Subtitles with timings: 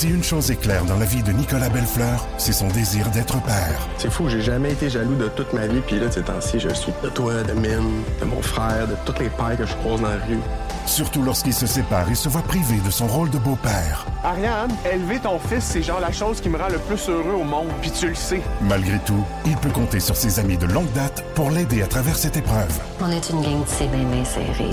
[0.00, 3.38] Si une chose est claire dans la vie de Nicolas Bellefleur, c'est son désir d'être
[3.42, 3.86] père.
[3.98, 6.70] C'est fou, j'ai jamais été jaloux de toute ma vie, puis là, ces temps-ci, je
[6.70, 10.00] suis de toi, de Mine, de mon frère, de toutes les pères que je croise
[10.00, 10.40] dans la rue.
[10.86, 14.06] Surtout lorsqu'il se sépare et se voit privé de son rôle de beau-père.
[14.24, 17.44] Ariane, élever ton fils, c'est genre la chose qui me rend le plus heureux au
[17.44, 18.40] monde, puis tu le sais.
[18.62, 22.16] Malgré tout, il peut compter sur ses amis de longue date pour l'aider à travers
[22.16, 22.72] cette épreuve.
[23.02, 24.70] On est une gang de c'est bien serré.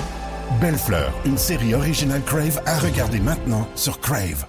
[0.61, 4.45] Belle Fleur, une série originale Crave à regarder maintenant sur Crave.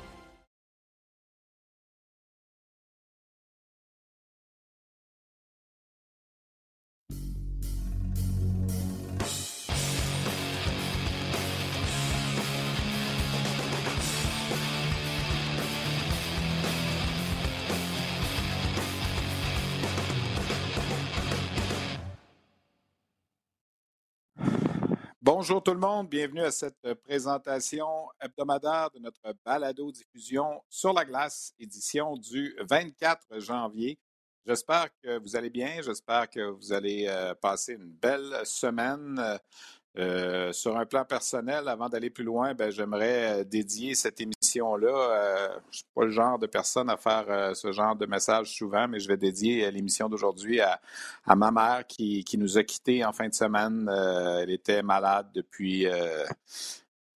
[25.41, 31.05] Bonjour tout le monde, bienvenue à cette euh, présentation hebdomadaire de notre balado-diffusion sur la
[31.05, 34.01] glace, édition du 24 janvier.
[34.45, 39.39] J'espère que vous allez bien, j'espère que vous allez euh, passer une belle semaine.
[39.97, 45.61] Euh, sur un plan personnel, avant d'aller plus loin, ben, j'aimerais dédier cette émission-là.
[45.63, 48.87] je ne suis pas le genre de personne à faire ce genre de message souvent,
[48.87, 50.81] mais je vais dédier l'émission d'aujourd'hui à,
[51.35, 53.91] ma mère qui, nous a quittés en fin de semaine.
[54.41, 55.87] elle était malade depuis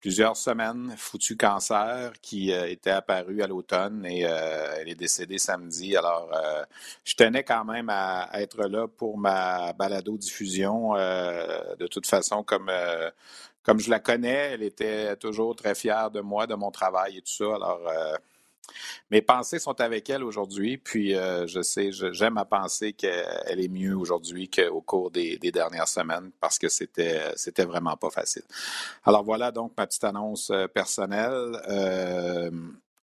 [0.02, 5.96] plusieurs semaines, foutu cancer qui était apparu à l'automne et elle est décédée samedi.
[5.96, 6.28] Alors,
[7.04, 10.94] je tenais quand même à, être là pour ma balado-diffusion.
[10.94, 12.70] de toute façon, comme,
[13.62, 17.22] comme je la connais, elle était toujours très fière de moi, de mon travail et
[17.22, 17.54] tout ça.
[17.54, 17.80] Alors,
[19.10, 23.68] mes pensées sont avec elle aujourd'hui, puis euh, je sais, j'aime à penser qu'elle est
[23.68, 28.42] mieux aujourd'hui qu'au cours des, dernières semaines parce que c'était, c'était vraiment pas facile.
[29.04, 31.60] Alors voilà donc ma petite annonce euh, personnelle.
[31.68, 32.50] Euh,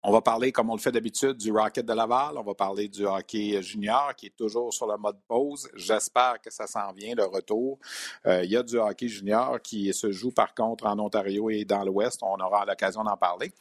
[0.04, 2.38] on va parler, comme on le fait d'habitude, du Rocket de Laval.
[2.38, 5.68] On va parler du hockey junior qui est toujours sur le mode pause.
[5.74, 7.78] J'espère que ça s'en vient, le retour.
[8.26, 11.64] Euh, il y a du hockey junior qui se joue par contre en Ontario et
[11.64, 12.20] dans l'Ouest.
[12.22, 13.52] On aura l'occasion d'en parler.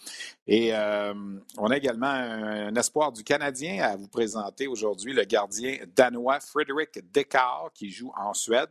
[0.46, 1.14] Et euh,
[1.58, 7.00] on a également un, espoir du Canadien à vous présenter aujourd'hui, le gardien danois Frédéric
[7.12, 8.70] Descartes qui joue en Suède.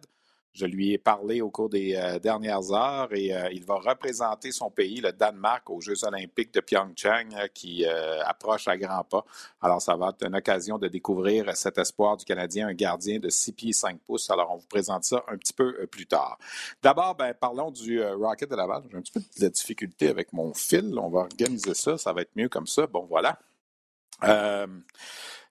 [0.57, 4.53] Je lui ai parlé au cours des euh, dernières heures et euh, il va représenter
[4.53, 9.27] son pays, le Danemark, aux Jeux olympiques de Pyeongchang euh, qui approche à grands pas.
[9.61, 13.29] Alors, ça va être une occasion de découvrir cet espoir du Canadien, un gardien de
[13.29, 14.31] 6 pieds 5 pouces.
[14.31, 16.39] Alors, on vous présente ça un petit peu plus tard.
[16.83, 18.85] D'abord, ben, parlons du Rocket de Laval.
[18.91, 20.99] J'ai un petit peu de difficulté avec mon fil.
[20.99, 21.99] On va organiser ça.
[21.99, 22.87] Ça va être mieux comme ça.
[22.87, 23.39] Bon, voilà.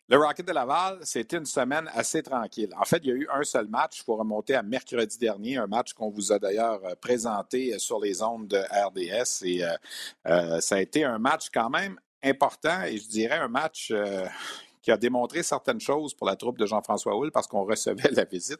[0.07, 2.69] Le Rocket de Laval, c'était une semaine assez tranquille.
[2.79, 4.01] En fait, il y a eu un seul match.
[4.01, 7.79] Il faut remonter à mercredi dernier, un match qu'on vous a d'ailleurs euh, présenté euh,
[7.79, 9.43] sur les ondes de RDS.
[9.43, 9.65] Et
[10.27, 13.93] euh, ça a été un match quand même important et je dirais un match
[14.85, 18.23] qui a démontré certaines choses pour la troupe de Jean-François Houle parce qu'on recevait la
[18.23, 18.59] visite,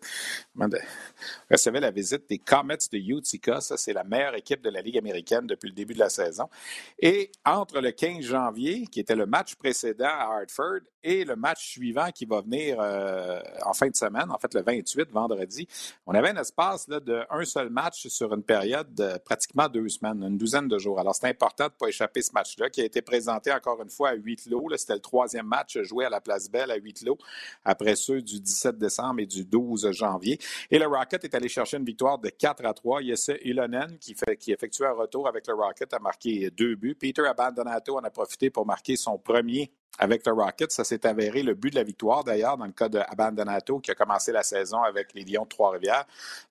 [1.51, 3.61] recevait la visite des Comets de Utica.
[3.61, 6.49] Ça, c'est la meilleure équipe de la Ligue américaine depuis le début de la saison.
[6.97, 11.63] Et entre le 15 janvier, qui était le match précédent à Hartford, et le match
[11.69, 15.67] suivant qui va venir euh, en fin de semaine, en fait le 28, vendredi,
[16.07, 19.87] on avait un espace là, de un seul match sur une période de pratiquement deux
[19.87, 20.99] semaines, une douzaine de jours.
[20.99, 23.89] Alors, c'est important de ne pas échapper ce match-là, qui a été présenté encore une
[23.91, 24.67] fois à huit lots.
[24.75, 27.17] C'était le troisième match joué à la Place Belle à huit lots,
[27.63, 30.39] après ceux du 17 décembre et du 12 janvier.
[30.71, 33.01] Et le Rocket est allé chercher une victoire de 4 à 3.
[33.03, 36.95] Yesse Ilonen, qui, fait, qui effectue un retour avec le Rocket, a marqué deux buts.
[36.95, 40.71] Peter Abandonato en a profité pour marquer son premier avec le Rocket.
[40.71, 43.95] Ça s'est avéré le but de la victoire, d'ailleurs, dans le cas d'Abandonato, qui a
[43.95, 46.05] commencé la saison avec les Lions de Trois-Rivières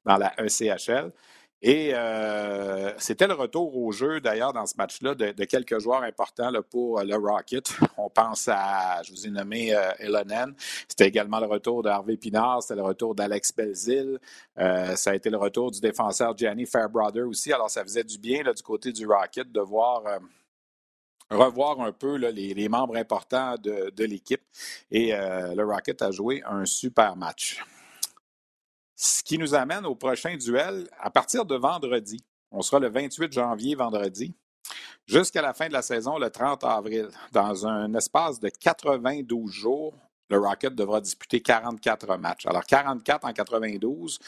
[0.04, 1.12] dans la ECHL.
[1.66, 6.52] Et euh, c'était le retour au jeu, d'ailleurs, dans ce match-là, de, quelques joueurs importants
[6.68, 7.72] pour le Rocket.
[7.96, 10.54] On pense à, je vous ai nommé euh, Elonen.
[10.86, 12.62] C'était également le retour d'Harvey Pinard.
[12.62, 14.18] C'était le retour d'Alex Belzil.
[14.58, 17.50] Euh, ça a été le retour du défenseur Gianni Fairbrother aussi.
[17.50, 20.02] Alors, ça faisait du bien du côté du Rocket de voir
[21.30, 24.42] revoir un peu les, membres importants de, l'équipe.
[24.90, 27.64] Et euh, le Rocket a joué un super match.
[28.96, 32.24] Ce qui nous amène au prochain duel à partir de vendredi.
[32.50, 34.34] On sera le 28 janvier, vendredi,
[35.06, 37.08] jusqu'à la fin de la saison, le 30 avril.
[37.32, 39.94] Dans un espace de 92 jours,
[40.30, 42.46] le Rocket devra disputer 44 matchs.
[42.46, 44.18] Alors, 44 en 92,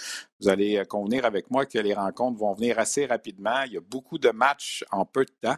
[0.40, 3.62] vous allez convenir avec moi que les rencontres vont venir assez rapidement.
[3.66, 5.56] Il y a beaucoup de matchs en peu de temps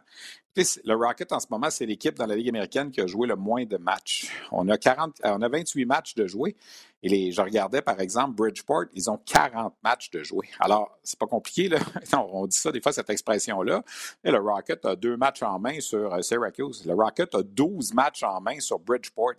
[0.85, 3.37] le Rocket, en ce moment, c'est l'équipe dans la Ligue américaine qui a joué le
[3.37, 4.29] moins de matchs.
[4.51, 6.57] On a, 40, euh, on a 28 matchs de jouer
[7.03, 10.49] Et je regardais, par exemple, Bridgeport, ils ont 40 matchs de jouer.
[10.59, 11.79] Alors, c'est pas compliqué, là.
[12.33, 13.83] on dit ça des fois, cette expression-là.
[14.25, 16.85] Et le Rocket a deux matchs en main sur euh, Syracuse.
[16.85, 19.35] Le Rocket a 12 matchs en main sur Bridgeport.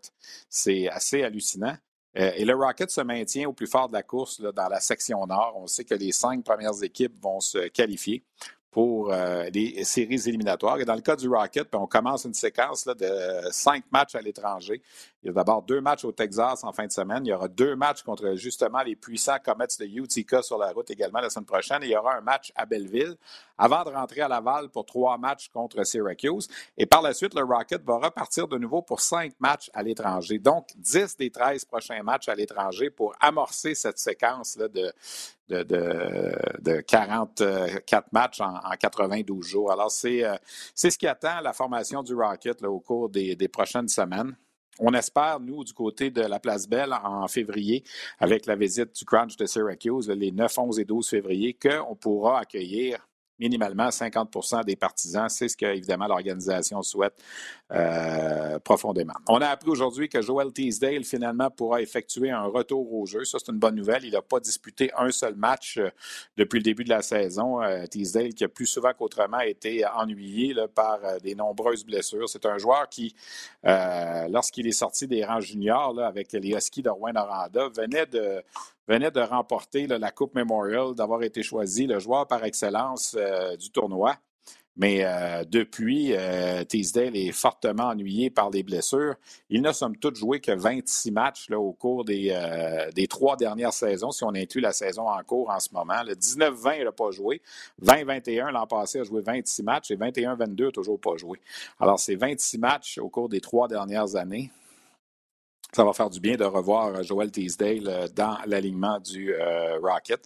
[0.50, 1.76] C'est assez hallucinant.
[2.18, 5.26] Euh, et le Rocket se maintient au plus fort de la course dans la section
[5.28, 5.54] nord.
[5.58, 8.24] On sait que les cinq premières équipes vont se qualifier
[8.71, 10.80] pour euh, les séries éliminatoires.
[10.80, 14.16] Et dans le cas du Rocket, ben, on commence une séquence là, de cinq matchs
[14.16, 14.81] à l'étranger.
[15.21, 17.25] Il y a d'abord deux matchs au Texas en fin de semaine.
[17.25, 20.89] Il y aura deux matchs contre justement les puissants Comets de Utica sur la route
[20.92, 21.83] également la semaine prochaine.
[21.83, 23.16] Et il y aura un match à Belleville
[23.57, 26.48] avant de rentrer à Laval pour trois matchs contre Syracuse.
[26.77, 30.39] Et par la suite, le Rocket va repartir de nouveau pour cinq matchs à l'étranger.
[30.39, 34.94] Donc, 10 des 13 prochains matchs à l'étranger pour amorcer cette séquence là, de,
[35.50, 35.63] de,
[36.62, 39.72] de, 44 matchs en, 92 jours.
[39.72, 40.38] Alors, euh,
[40.75, 44.36] c'est ce qui attend la formation du Rocket au cours des, des prochaines semaines.
[44.80, 47.84] On espère, nous, du côté de la Place Belle, en février,
[48.18, 52.40] avec la visite du Crunch de Syracuse, les 9, 11 et 12 février, qu'on pourra
[52.40, 53.09] accueillir
[53.39, 55.30] minimalement 50% des partisans.
[55.30, 57.15] C'est ce que, évidemment, l'organisation souhaite
[57.71, 59.13] euh, profondément.
[59.27, 63.25] On a appris aujourd'hui que Joel Teasdale, finalement, pourra effectuer un retour au jeu.
[63.25, 64.03] Ça, c'est une bonne nouvelle.
[64.06, 65.89] Il n'a pas disputé un seul match euh,
[66.38, 67.62] depuis le début de la saison.
[67.62, 72.27] Euh, Teasdale, qui a plus souvent qu'autrement été ennuyé par des nombreuses blessures.
[72.27, 73.15] C'est un joueur qui,
[73.63, 78.44] lorsqu'il est sorti des rangs juniors avec les Huskies de Rouen-Noranda, venait de
[78.89, 83.69] venait de remporter la Coupe Memorial, d'avoir été choisi le joueur par excellence euh, du
[83.69, 84.15] tournoi.
[84.77, 89.15] Mais euh, depuis, euh, Teasdale est fortement ennuyé par les blessures.
[89.50, 92.33] Il n'a somme toute joué que 26 matchs au cours des,
[92.95, 96.01] des, trois dernières saisons, si on inclut la saison en cours en ce moment.
[96.03, 97.41] Le 19-20, il n'a pas joué.
[97.83, 101.39] 20-21, l'an passé, a joué 26 matchs et 21-22 n'a toujours pas joué.
[101.80, 104.50] Alors, c'est 26 matchs au cours des trois dernières années
[105.71, 109.77] ça va faire du bien de revoir euh, Joel Teasdale euh, dans l'alignement du euh,
[109.80, 110.19] Rocket.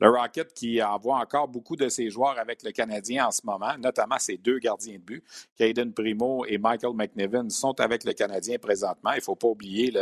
[0.00, 3.76] Le Rocket qui envoie encore beaucoup de ses joueurs avec le Canadien en ce moment,
[3.78, 5.24] notamment ses deux gardiens de but,
[5.58, 9.12] Caden Primo et Michael McNiven, sont avec le Canadien présentement.
[9.12, 9.92] Il ne faut pas oublier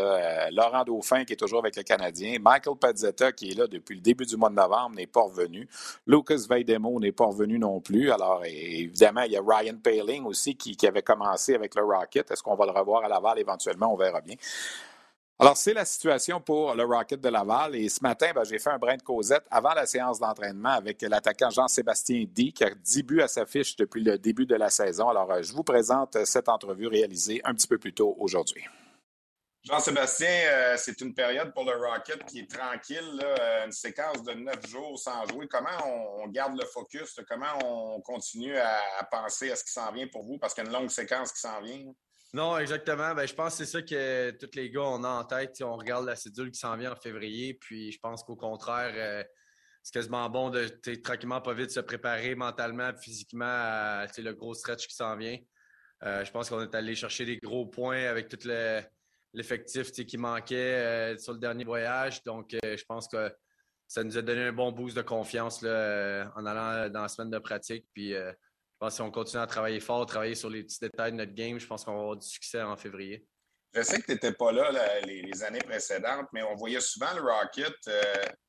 [0.53, 4.01] Laurent Dauphin qui est toujours avec le Canadien, Michael Pazzetta qui est là depuis le
[4.01, 5.69] début du mois de novembre n'est pas revenu,
[6.07, 8.11] Lucas Veidemo n'est pas revenu non plus.
[8.11, 12.31] Alors évidemment, il y a Ryan Paling aussi qui, qui avait commencé avec le Rocket.
[12.31, 13.93] Est-ce qu'on va le revoir à Laval éventuellement?
[13.93, 14.37] On verra bien.
[15.37, 17.75] Alors, c'est la situation pour le Rocket de Laval.
[17.75, 21.03] Et ce matin, ben, j'ai fait un brin de causette avant la séance d'entraînement avec
[21.03, 24.71] l'attaquant Jean-Sébastien D, qui a 10 buts à sa fiche depuis le début de la
[24.71, 25.09] saison.
[25.09, 28.65] Alors, euh, je vous présente cette entrevue réalisée un petit peu plus tôt aujourd'hui.
[29.65, 34.35] Jean-Sébastien, euh, c'est une période pour le Rocket qui est tranquille, euh, une séquence de
[34.35, 35.49] neuf jours sans jouer.
[35.49, 37.19] Comment on, garde le focus?
[37.29, 40.39] Comment on continue à, à penser à ce qui s'en vient pour vous?
[40.39, 41.93] Parce qu'il y a une longue séquence qui s'en vient.
[42.35, 43.15] Non, exactement.
[43.15, 45.63] Ben, je pense que c'est ça que tous les gars ont en tête.
[45.63, 49.23] On regarde la cédule qui s'en vient en février, puis je pense qu'au contraire, euh,
[49.85, 50.67] c'est quasiment bon de
[50.97, 55.39] tranquillement, pas vite, se préparer mentalement, physiquement à le gros stretch qui s'en vient.
[56.03, 58.49] Euh, je pense qu'on est allé chercher des gros points avec tout
[59.33, 62.25] l'effectif qui manquait euh, sur le dernier voyage.
[62.25, 63.33] Donc, je pense que
[63.87, 67.39] ça nous a donné un bon boost de confiance en allant dans la semaine de
[67.39, 67.87] pratique.
[67.95, 68.13] Puis,
[68.91, 71.67] si on continue à travailler fort, travailler sur les petits détails de notre game, je
[71.67, 73.27] pense qu'on va avoir du succès en février.
[73.75, 74.71] Je sais que tu n'étais pas là,
[75.05, 78.03] les, années précédentes, mais on voyait souvent le Rocket euh,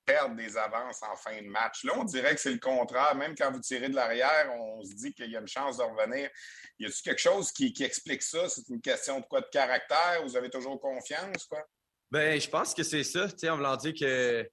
[0.05, 1.83] perdre des avances en fin de match.
[1.83, 3.15] Là, on dirait que c'est le contraire.
[3.15, 5.83] Même quand vous tirez de l'arrière, on se dit qu'il y a une chance de
[5.83, 6.29] revenir.
[6.77, 8.47] Y a-t-il quelque chose qui, explique ça?
[8.49, 10.21] C'est une question de quoi de caractère?
[10.23, 11.45] Vous avez toujours confiance?
[11.49, 11.63] Quoi?
[12.11, 13.25] Ben, je pense que c'est ça.
[13.45, 14.47] on me dit que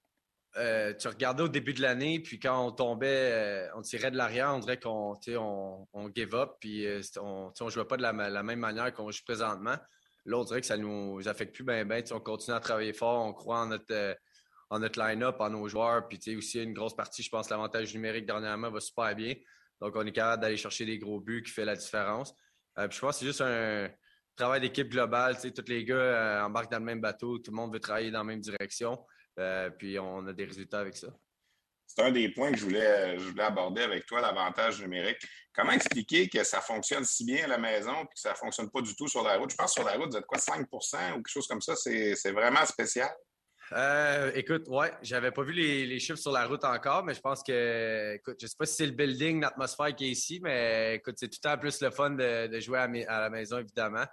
[0.59, 4.18] euh, tu regardais au début de l'année, puis quand on tombait, euh, on tirait de
[4.18, 8.02] l'arrière, on dirait qu'on on, on give up, puis euh, on ne jouait pas de
[8.02, 9.76] la, même manière qu'on joue présentement.
[10.26, 12.02] Là, on dirait que ça nous affecte plus bien, bien.
[12.11, 14.16] On continue à travailler fort, on croit en notre,
[14.71, 18.71] notre line-up, en nos joueurs, puis aussi une grosse partie, je pense, l'avantage numérique dernièrement
[18.71, 19.35] va super bien.
[19.80, 22.35] Donc, on est capable d'aller chercher des gros buts qui fait la différence.
[22.76, 23.88] puis je pense que c'est juste un
[24.37, 25.38] travail d'équipe globale.
[25.40, 28.25] Tous les gars embarquent dans le même bateau, tout le monde veut travailler dans la
[28.25, 29.02] même direction.
[29.39, 31.09] Euh, puis on a des résultats avec ça.
[31.87, 35.19] C'est un des points que je voulais, je voulais aborder avec toi, l'avantage numérique.
[35.55, 38.71] Comment expliquer que ça fonctionne si bien à la maison et que ça ne fonctionne
[38.71, 39.51] pas du tout sur la route?
[39.51, 41.77] Je pense que sur la route, vous êtes quoi, 5% ou quelque chose comme ça?
[41.77, 43.11] C'est vraiment spécial.
[43.73, 47.43] Euh, écoute, ouais, j'avais pas vu les, chiffres sur la route encore, mais je pense
[47.43, 51.15] que, écoute, je sais pas si c'est le building, l'atmosphère qui est ici, mais écoute,
[51.19, 54.05] c'est tout le temps plus le fun de, jouer à, la maison, évidemment.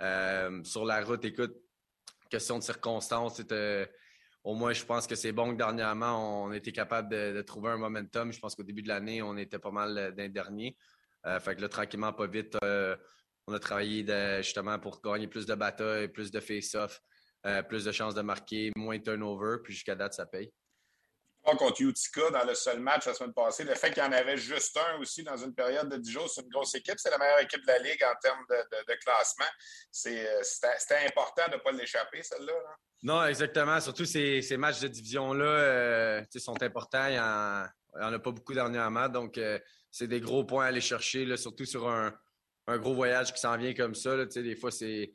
[0.00, 1.54] Euh, sur la route, écoute,
[2.30, 3.90] question de circonstances, c'était
[4.44, 7.76] au moins, je pense que c'est bon que dernièrement, on était capable de, trouver un
[7.76, 8.32] momentum.
[8.32, 10.76] Je pense qu'au début de l'année, on était pas mal euh, d'un dernier.
[11.26, 12.96] Euh, fait que là, tranquillement, pas vite, euh,
[13.46, 14.04] on a travaillé
[14.42, 17.00] justement pour gagner plus de batailles, plus de face-off.
[17.68, 20.52] plus de chances de marquer, moins de turnover, puis jusqu'à date, ça paye
[21.42, 23.64] contre Utica dans le seul match la semaine passée.
[23.64, 26.30] Le fait qu'il y en avait juste un aussi dans une période de 10 jours,
[26.30, 26.96] c'est une grosse équipe.
[26.98, 29.46] C'est la meilleure équipe de la Ligue en termes de, classement.
[30.06, 32.52] Euh, c'était important de ne pas l'échapper, celle-là.
[33.02, 33.80] Non, exactement.
[33.80, 37.06] Surtout ces, matchs de division-là euh, sont importants.
[37.06, 39.08] Il n'y en, a pas beaucoup dernièrement.
[39.08, 39.58] Donc, euh,
[39.90, 42.12] c'est des gros points à aller chercher, surtout sur un,
[42.68, 44.24] gros voyage qui s'en vient comme ça.
[44.26, 45.12] des fois, c'est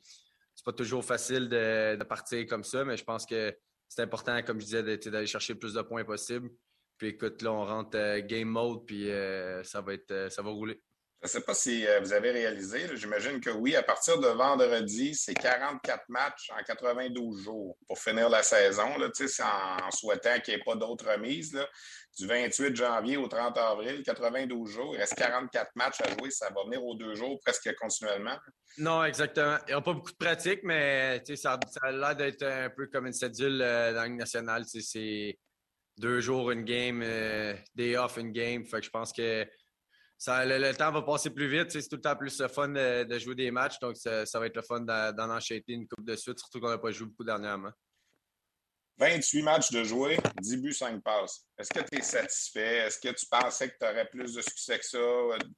[0.65, 3.55] pas toujours facile de, partir comme ça, mais je pense que
[3.87, 6.49] c'est important, comme je disais, d'aller chercher le plus de points possible.
[6.97, 10.41] Puis écoute, là, on rentre euh, game mode, puis euh, ça, va être, euh, ça
[10.41, 10.81] va rouler.
[11.21, 15.15] Je ne sais pas si vous avez réalisé, j'imagine que oui, à partir de vendredi,
[15.15, 20.63] c'est 44 matchs en 92 jours pour finir la saison, en, souhaitant qu'il n'y ait
[20.63, 21.57] pas d'autres remises.
[22.17, 26.49] Du 28 janvier au 30 avril, 92 jours, il reste 44 matchs à jouer, ça
[26.53, 28.37] va venir aux deux jours presque continuellement.
[28.77, 29.57] Non, exactement.
[29.67, 32.87] Il n'y a pas beaucoup de pratique, mais ça, ça a l'air d'être un peu
[32.87, 34.63] comme une cédule euh, dans la Ligue nationale.
[34.65, 35.39] C'est
[35.97, 38.63] deux jours une game, euh, day off une game.
[38.65, 39.45] Je pense que
[40.17, 41.71] ça, le, temps va passer plus vite.
[41.71, 43.79] C'est tout le temps plus le fun de, jouer des matchs.
[43.79, 46.77] Donc, ça, va être le fun d'en enchaîner une coupe de suite, surtout qu'on n'a
[46.77, 47.71] pas joué beaucoup dernièrement.
[48.97, 51.45] 28 matchs de jouer, 10 buts, 5 passes.
[51.57, 52.77] Est-ce que tu es satisfait?
[52.77, 54.97] Est-ce que tu pensais que tu aurais plus de succès que ça?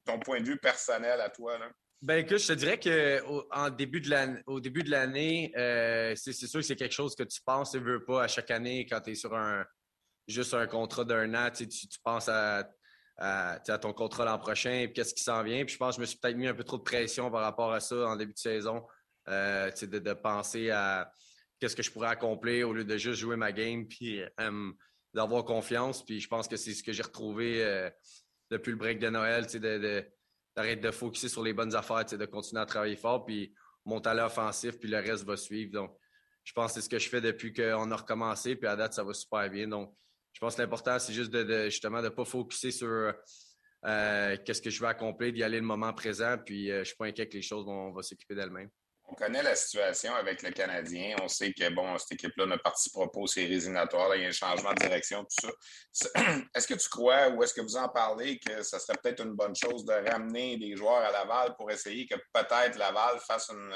[0.04, 1.56] Ton point de vue personnel à toi?
[1.56, 1.70] Là?
[2.02, 6.94] Ben écoute, je te dirais qu'au début de l'année, euh, c'est sûr que c'est quelque
[6.94, 9.64] chose que tu penses et veux pas à chaque année quand tu es sur un
[10.28, 11.66] juste un contrat d'un an, tu,
[12.04, 12.68] penses à,
[13.80, 15.64] ton contrat l'an prochain et qu'est-ce qui s'en vient.
[15.64, 17.42] Puis je pense que je me suis peut-être mis un peu trop de pression par
[17.42, 18.84] rapport à ça en début de saison,
[19.28, 21.10] euh, de, de, penser à
[21.58, 24.72] qu'est-ce que je pourrais accomplir au lieu de juste jouer ma game puis euh,
[25.14, 26.04] d'avoir confiance.
[26.04, 27.90] Puis je pense que c'est ce que j'ai retrouvé
[28.50, 30.06] depuis le break de Noël, de, de
[30.58, 34.26] d'arrêter de focuser sur les bonnes affaires, de continuer à travailler fort, puis mon talent
[34.26, 35.70] offensif, puis le reste va suivre.
[35.70, 35.96] Donc,
[36.42, 38.92] je pense que c'est ce que je fais depuis qu'on a recommencé, puis à date,
[38.92, 39.68] ça va super bien.
[39.68, 39.94] Donc,
[40.32, 43.12] je pense que l'important, c'est juste de, justement de ne pas focuser sur
[43.86, 46.84] euh, qu'est-ce que je veux accomplir, d'y aller le moment présent, puis euh, je ne
[46.84, 48.70] suis pas inquiet que les choses vont, s'occuper d'elles-mêmes.
[49.10, 51.16] On connaît la situation avec le Canadien.
[51.22, 53.56] On sait que bon, cette équipe-là ne participera pas aux séries.
[53.56, 55.50] Il y a un changement de direction, tout
[55.92, 56.08] ça.
[56.54, 59.32] Est-ce que tu crois ou est-ce que vous en parlez que ce serait peut-être une
[59.32, 63.72] bonne chose de ramener des joueurs à Laval pour essayer que peut-être Laval fasse une,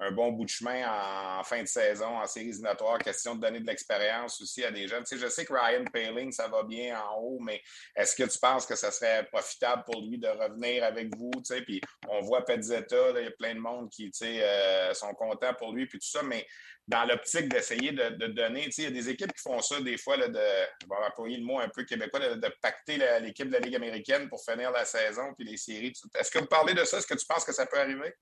[0.00, 2.98] un bon bout de chemin en, fin de saison, en séries éliminatoires.
[2.98, 5.04] Question de donner de l'expérience aussi à des jeunes.
[5.04, 7.62] Tu sais, je sais que Ryan Paling, ça va bien en haut, mais
[7.94, 11.30] est-ce que tu penses que ça serait profitable pour lui de revenir avec vous?
[11.36, 14.42] Tu sais, puis on voit Petzetta, il y a plein de monde qui tu sais,
[14.42, 16.46] euh, sont contents pour lui, puis tout ça, mais
[16.86, 19.80] dans l'optique d'essayer de, donner, tu sais, il y a des équipes qui font ça
[19.80, 20.34] des fois, là, de,
[20.82, 24.28] je vais employer le mot un peu québécois, de, pacter l'équipe de la Ligue américaine
[24.28, 25.92] pour finir la saison puis les séries.
[26.18, 26.98] Est-ce que vous parlez de ça?
[26.98, 28.12] Est-ce que tu penses que ça peut arriver?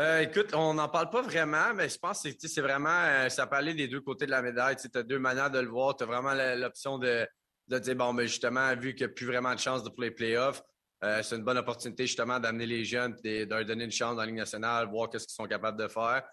[0.00, 3.46] Euh, écoute, on n'en parle pas vraiment, mais je pense que c'est vraiment, euh, ça
[3.46, 4.74] peut aller des deux côtés de la médaille.
[4.76, 5.96] Tu as deux manières de le voir.
[5.96, 7.26] Tu as vraiment l'option de,
[7.68, 10.10] de dire, bon, mais justement, vu qu'il n'y a plus vraiment de chance pour les
[10.10, 10.62] playoffs,
[11.04, 14.16] euh, c'est une bonne opportunité justement d'amener les jeunes et de leur donner une chance
[14.16, 16.24] dans la Ligue nationale, voir qu'est-ce qu'ils sont capables de faire.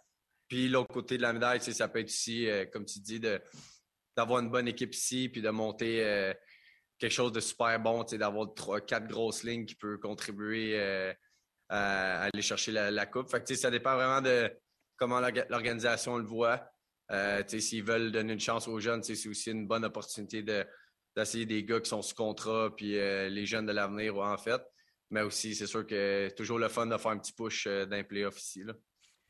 [0.47, 3.19] Puis l'autre côté de la médaille, ça peut être aussi, comme tu dis,
[4.17, 6.33] d'avoir une bonne équipe ici, puis de monter
[6.99, 11.13] quelque chose de super bon, d'avoir trois, quatre grosses lignes qui peuvent contribuer
[11.71, 13.29] à aller chercher la, coupe.
[13.29, 14.51] Ça dépend vraiment de
[14.97, 16.69] comment l'organisation le voit.
[17.11, 21.63] Euh, s'ils veulent donner une chance aux jeunes, c'est aussi une bonne opportunité d'essayer des
[21.63, 24.61] gars qui sont sous contrat, puis euh, les jeunes de l'avenir, en fait.
[25.09, 28.03] Mais aussi, c'est sûr que toujours le fun de faire un petit push euh, d'un
[28.03, 28.63] playoff ici.
[28.63, 28.73] Là.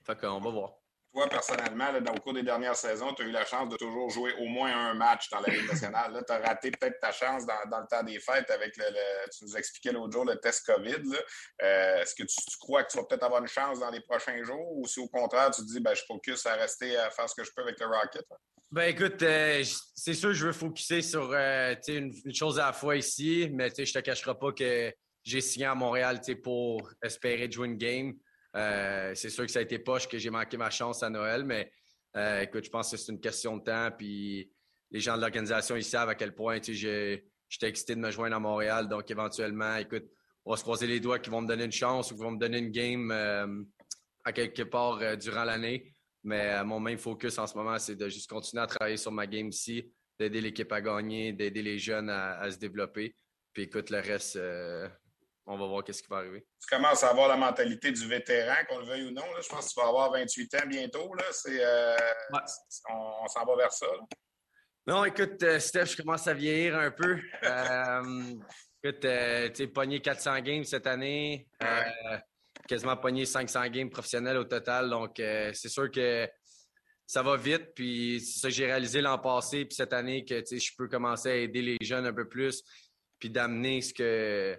[0.04, 0.81] Fait va voir
[1.14, 4.10] toi, personnellement, dans, au cours des dernières saisons, tu as eu la chance de toujours
[4.10, 6.24] jouer au moins un match dans la Ligue nationale.
[6.26, 8.86] Tu as raté peut-être ta chance dans, le temps des fêtes avec le,
[9.38, 11.04] tu nous expliquais l'autre jour le test COVID.
[11.64, 14.42] Euh, est-ce que tu, crois que tu vas peut-être avoir une chance dans les prochains
[14.44, 17.28] jours ou si au contraire, tu te dis ben, je focus à rester à faire
[17.30, 18.26] ce que je peux avec le Rocket?
[18.72, 19.64] Ben écoute, euh,
[19.94, 23.70] c'est sûr que je veux focuser sur euh, une, chose à la fois ici, mais
[23.78, 28.14] je te cacherai pas que j'ai signé à Montréal pour espérer jouer une game.
[28.56, 31.46] Euh, c'est sûr que ça a été poche que j'ai manqué ma chance à Noël,
[31.46, 31.72] mais
[32.18, 33.90] euh, écoute, je pense que c'est une question de temps.
[33.98, 34.52] Puis
[34.92, 37.24] les gens de l'organisation, ils savent à quel point j'étais
[37.62, 38.88] excité de me joindre à Montréal.
[38.88, 40.06] Donc éventuellement, écoute,
[40.46, 42.32] on va se croiser les doigts qu'ils vont me donner une chance ou qu'ils vont
[42.32, 43.64] me donner une game euh,
[44.26, 45.94] à quelque part durant l'année.
[46.24, 49.26] Mais mon main focus en ce moment, c'est de juste continuer à travailler sur ma
[49.26, 53.16] game ici, d'aider l'équipe à gagner, d'aider les jeunes à, à, se développer.
[53.54, 54.38] Puis écoute, le reste,
[55.46, 56.46] on va voir qu'est-ce qui va arriver.
[56.62, 59.24] Tu commences à avoir la mentalité du vétéran, qu'on le veuille ou non.
[59.42, 61.14] Je pense que tu vas avoir 28 ans bientôt.
[61.16, 61.24] Là.
[61.48, 61.98] Euh,
[62.90, 63.88] on, s'en va vers ça.
[64.88, 67.18] Non, écoute, euh, Steph, je commence à vieillir un peu.
[67.44, 68.34] euh,
[68.84, 71.48] écoute, euh, tu sais, pogné 400 games cette année,
[72.68, 74.90] quasiment pogné 500 games professionnels au total.
[74.90, 76.30] Donc, c'est sûr que
[77.06, 77.74] ça va vite.
[77.76, 81.30] Puis c'est ça que j'ai réalisé l'an passé, puis cette année, que je peux commencer
[81.30, 82.64] à aider les jeunes un peu plus,
[83.20, 84.58] puis d'amener ce que,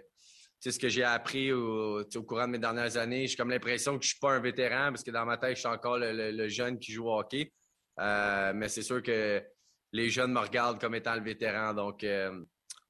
[0.71, 3.27] ce que j'ai appris au, courant de mes dernières années.
[3.27, 5.59] J'ai comme l'impression que je suis pas un vétéran, parce que dans ma tête, je
[5.59, 7.51] suis encore le, jeune qui joue au hockey.
[7.99, 9.43] Euh, mais c'est sûr que
[9.91, 11.73] les jeunes me regardent comme étant le vétéran.
[11.73, 12.43] Donc, euh,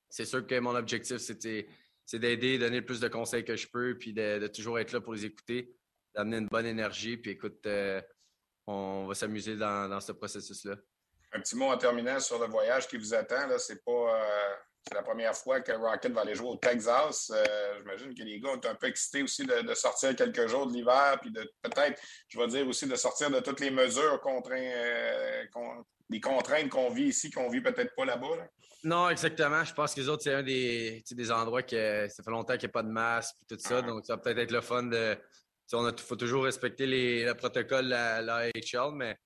[0.08, 3.98] c'est sûr que mon objectif, c'est d'aider, donner le plus de conseils que je peux,
[3.98, 5.76] puis de, toujours être là pour les écouter,
[6.14, 7.18] d'amener une bonne énergie.
[7.18, 8.00] Puis écoute, euh,
[8.68, 10.76] on va s'amuser dans, ce processus-là.
[11.32, 13.50] Un petit mot en terminant sur le voyage qui vous attend.
[13.58, 14.16] C'est pas
[14.92, 17.32] euh, la première fois que Rocket va aller jouer au Texas.
[17.34, 20.74] Euh, j'imagine que les gars sont un peu excités aussi de, sortir quelques jours de
[20.74, 24.62] l'hiver, puis de peut-être, je vais dire aussi, de sortir de toutes les mesures contraintes,
[26.10, 28.36] des contraintes qu'on vit ici, qu'on vit peut-être pas là-bas.
[28.36, 28.50] là bas
[28.84, 29.64] non, exactement.
[29.64, 32.68] Je pense que les autres, c'est un des, des endroits que ça fait longtemps qu'il
[32.68, 33.82] n'y a pas de masque et tout ça.
[33.82, 35.18] Donc, ça va peut-être être le fun de.
[35.72, 38.50] Il faut toujours respecter les, le protocole de la, la
[38.94, 39.18] mais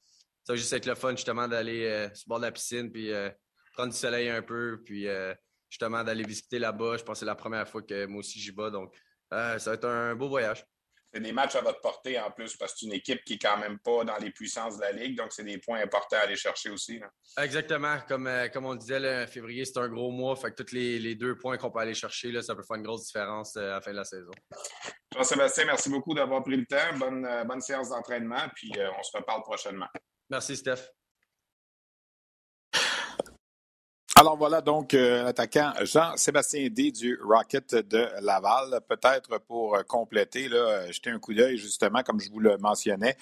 [0.44, 2.90] ça va juste être le fun justement d'aller euh, sur le bord de la piscine
[2.92, 3.30] puis euh,
[3.74, 5.34] prendre du soleil un peu, puis euh,
[5.78, 6.98] justement d'aller visiter là-bas.
[6.98, 8.72] Je pense que c'est la première fois que moi aussi j'y vais.
[8.72, 8.94] Donc,
[9.32, 10.66] ça va être un beau voyage
[11.14, 13.40] c'est des matchs à votre portée en plus parce que c'est une équipe qui n'est
[13.40, 15.18] quand même pas dans les puissances de la Ligue.
[15.18, 17.02] Donc, c'est des points importants à aller chercher aussi.
[17.42, 17.98] Exactement.
[18.08, 20.36] Comme, euh, comme on disait, là, février, c'est un gros mois.
[20.36, 22.84] Fait que tous les, deux points qu'on peut aller chercher, là, ça peut faire une
[22.84, 24.32] grosse différence euh, à la fin de la saison.
[25.16, 26.98] Jean-Sébastien, merci beaucoup d'avoir pris le temps.
[26.98, 28.50] Bonne, euh, bonne séance d'entraînement.
[28.56, 29.88] Puis on se reparle prochainement.
[30.30, 30.92] Merci, Steph.
[34.20, 38.82] Alors voilà donc euh, l'attaquant Jean-Sébastien D du Rocket de Laval.
[38.90, 42.58] Peut-être pour euh, compléter, là, euh, jeter un coup d'œil justement, comme je vous le
[42.58, 43.16] mentionnais,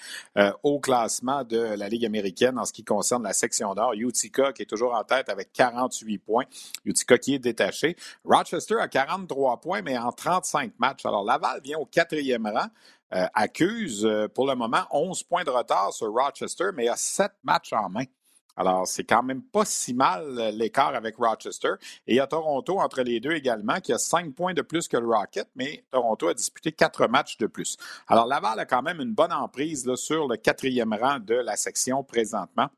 [0.62, 3.92] au classement de la Ligue américaine en ce qui concerne la section nord.
[3.92, 6.44] Utica qui est toujours en tête avec 48 points.
[6.86, 7.94] Utica qui est détaché.
[8.24, 11.04] Rochester a 43 points, mais en 35 matchs.
[11.04, 12.68] Alors Laval vient au quatrième rang.
[13.34, 17.90] accuse pour le moment 11 points de retard sur Rochester, mais a 7 matchs en
[17.90, 18.04] main.
[18.56, 21.74] Alors, c'est quand même pas si mal euh, l'écart avec Rochester.
[22.06, 24.88] Et il y a Toronto entre les deux également, qui a cinq points de plus
[24.88, 27.76] que le Rocket, mais Toronto a disputé quatre matchs de plus.
[28.08, 32.02] Alors, Laval a quand même une bonne emprise sur le quatrième rang de la section
[32.02, 32.68] présentement.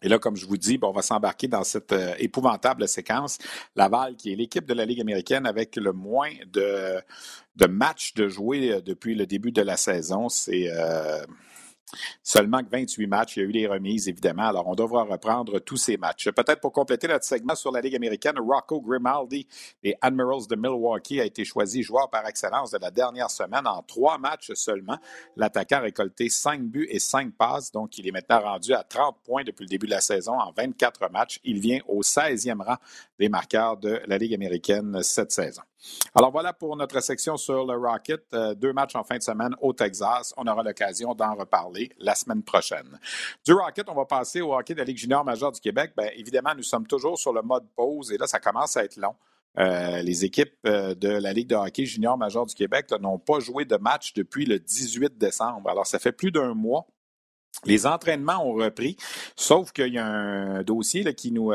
[0.00, 3.38] Et là, comme je vous dis, on va s'embarquer dans cette euh, épouvantable séquence.
[3.74, 7.02] Laval, qui est l'équipe de la Ligue américaine avec le moins de,
[7.56, 10.28] de matchs de jouer euh, depuis le début de la saison.
[10.28, 10.70] C'est
[12.22, 14.48] Seulement que 28 matchs, il y a eu des remises, évidemment.
[14.48, 16.30] Alors, on devra reprendre tous ces matchs.
[16.30, 19.46] Peut-être pour compléter notre segment sur la Ligue américaine, Rocco Grimaldi
[19.82, 23.82] des Admirals de Milwaukee a été choisi joueur par excellence de la dernière semaine en
[23.82, 24.98] trois matchs seulement.
[25.36, 29.16] L'attaquant a récolté cinq buts et cinq passes, donc il est maintenant rendu à 30
[29.24, 31.40] points depuis le début de la saison en 24 matchs.
[31.44, 32.76] Il vient au 16e rang
[33.18, 35.62] des marqueurs de la Ligue américaine cette saison.
[36.14, 38.24] Alors voilà pour notre section sur le Rocket.
[38.32, 40.34] Euh, deux matchs en fin de semaine au Texas.
[40.36, 42.98] On aura l'occasion d'en reparler la semaine prochaine.
[43.44, 45.92] Du Rocket, on va passer au hockey de la Ligue junior majeure du Québec.
[45.96, 48.96] Bien, évidemment, nous sommes toujours sur le mode pause et là, ça commence à être
[48.96, 49.14] long.
[49.58, 53.40] Euh, les équipes euh, de la Ligue de hockey junior majeure du Québec n'ont pas
[53.40, 55.68] joué de match depuis le 18 décembre.
[55.70, 56.86] Alors, ça fait plus d'un mois.
[57.64, 58.96] Les entraînements ont repris,
[59.34, 61.50] sauf qu'il y a un dossier qui nous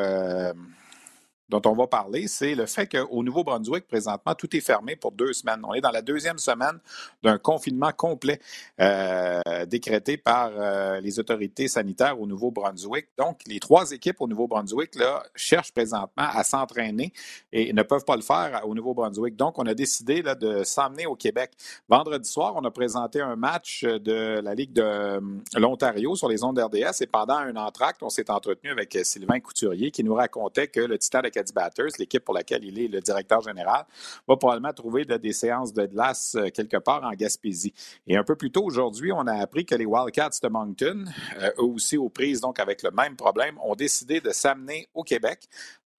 [1.53, 5.33] dont on va parler, c'est le fait qu'au Nouveau-Brunswick, présentement, tout est fermé pour deux
[5.33, 5.61] semaines.
[5.63, 6.79] On est dans la deuxième semaine
[7.21, 8.39] d'un confinement complet
[8.81, 13.09] euh, décrété par euh, les autorités sanitaires au Nouveau-Brunswick.
[13.19, 14.97] Donc, les trois équipes au Nouveau-Brunswick
[15.35, 17.13] cherchent présentement à s'entraîner
[17.51, 19.35] et ne peuvent pas le faire au Nouveau-Brunswick.
[19.35, 21.51] Donc, on a décidé là, de s'emmener au Québec.
[21.87, 25.19] Vendredi soir, on a présenté un match de la Ligue de euh,
[25.55, 29.91] l'Ontario sur les ondes RDS et pendant un entracte, on s'est entretenu avec Sylvain Couturier
[29.91, 33.85] qui nous racontait que le Titan Batters, l'équipe pour laquelle il est le directeur général,
[34.27, 37.73] va probablement trouver des séances de glace euh, quelque part en Gaspésie.
[38.07, 41.05] Et un peu plus tôt aujourd'hui, on a appris que les Wildcats de Moncton,
[41.39, 45.03] euh, eux aussi aux prises donc avec le même problème, ont décidé de s'amener au
[45.03, 45.49] Québec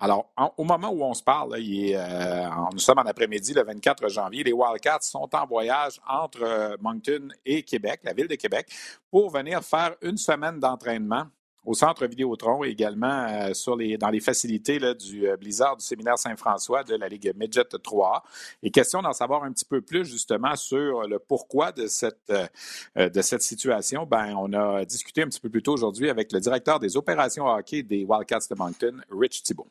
[0.00, 4.42] alors, au moment où on se parle, euh, nous sommes en après-midi le 24 janvier,
[4.42, 8.68] les Wildcats sont en voyage entre Moncton et Québec, la ville de Québec,
[9.10, 11.26] pour venir faire une semaine d'entraînement
[11.64, 16.84] au centre Vidéotron et également euh, dans les facilités du euh, Blizzard du séminaire Saint-François
[16.84, 18.22] de la Ligue Midget 3.
[18.62, 23.08] Et question d'en savoir un petit peu plus justement sur le pourquoi de cette, euh,
[23.08, 24.06] de cette situation.
[24.06, 27.46] Ben, on a discuté un petit peu plus tôt aujourd'hui avec le directeur des opérations
[27.46, 29.68] hockey des Wildcats de Moncton, Rich Thibault.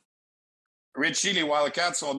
[0.96, 2.18] Richie, les Wildcats sont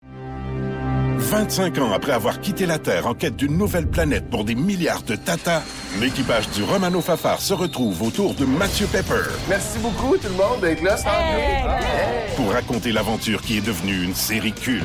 [1.34, 5.02] 25 ans après avoir quitté la Terre en quête d'une nouvelle planète pour des milliards
[5.02, 5.64] de Tata,
[6.00, 9.32] l'équipage du Romano Fafar se retrouve autour de Mathieu Pepper.
[9.48, 10.96] Merci beaucoup tout le monde d'être là.
[12.36, 14.84] Pour raconter l'aventure qui est devenue une série culte.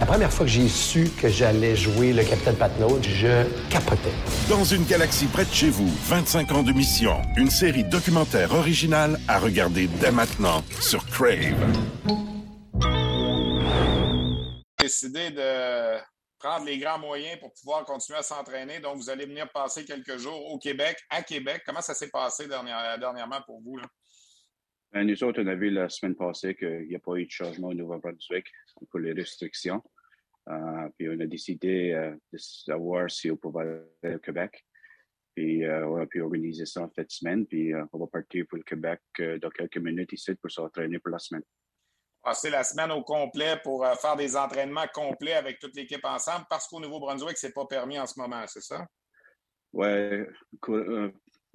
[0.00, 4.08] La première fois que j'ai su que j'allais jouer le Capitaine Patnaud, je capotais.
[4.48, 7.20] Dans une galaxie près de chez vous, 25 ans de mission.
[7.36, 11.52] Une série documentaire originale à regarder dès maintenant sur Crave.
[15.00, 15.98] Décidé de
[16.38, 18.80] prendre les grands moyens pour pouvoir continuer à s'entraîner.
[18.80, 21.62] Donc, vous allez venir passer quelques jours au Québec, à Québec.
[21.66, 23.78] Comment ça s'est passé dernièrement pour vous?
[24.92, 27.30] Ben, nous autres, on a vu la semaine passée qu'il n'y a pas eu de
[27.30, 28.46] changement au Nouveau-Brunswick
[28.90, 29.82] pour les restrictions.
[30.48, 34.64] Euh, puis on a décidé euh, de savoir si on pouvait aller au Québec.
[35.36, 37.46] Puis euh, on a pu organiser ça en fin semaine.
[37.46, 39.00] Puis on va partir pour le Québec
[39.40, 41.44] dans quelques minutes ici pour s'entraîner pour la semaine
[42.22, 46.68] passer la semaine au complet pour faire des entraînements complets avec toute l'équipe ensemble parce
[46.68, 48.86] qu'au Nouveau-Brunswick, ce n'est pas permis en ce moment, c'est ça?
[49.72, 49.86] Oui.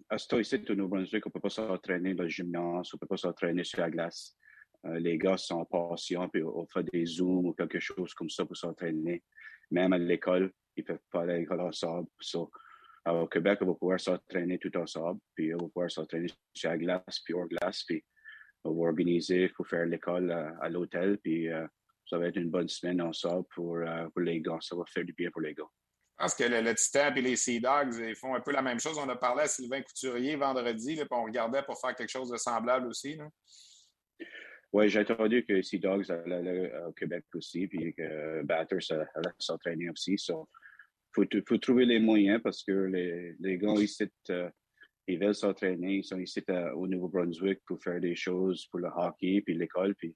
[0.10, 3.00] à ce ici, au Nouveau-Brunswick, on ne peut pas s'entraîner dans le gymnase, on ne
[3.00, 4.38] peut pas s'entraîner sur la glace.
[4.84, 8.56] les gars sont patients, puis on fait des zooms ou quelque chose comme ça pour
[8.56, 9.24] s'entraîner.
[9.72, 12.08] Même à l'école, ils ne peuvent pas aller à l'école ensemble.
[13.08, 16.78] Au Québec, on va pouvoir s'entraîner tout ensemble, puis on va pouvoir s'entraîner sur la
[16.78, 18.04] glace, puis hors glace, puis
[18.66, 21.66] on va organiser pour faire l'école à, l'hôtel, puis euh,
[22.06, 24.58] ça va être une bonne semaine ensemble pour, euh, pour les gars.
[24.60, 25.70] Ça va faire du bien pour les gars.
[26.18, 28.98] Pense que le, Titan et les Sea Dogs ils font un peu la même chose.
[28.98, 32.38] On a parlé à Sylvain Couturier vendredi, puis on regardait pour faire quelque chose de
[32.38, 33.18] semblable aussi.
[34.74, 39.90] Oui, j'ai entendu que Sea Dogs allaient au Québec aussi, puis que Batters allait s'entraîner
[39.90, 40.16] aussi.
[40.16, 44.50] Il faut, trouver les moyens parce que les, les gars ici, euh,
[45.08, 45.98] ils veulent s'entraîner.
[45.98, 46.44] Ils sont ici
[46.76, 49.96] au Nouveau-Brunswick pour faire des choses pour le hockey puis l'école.
[49.96, 50.16] Puis,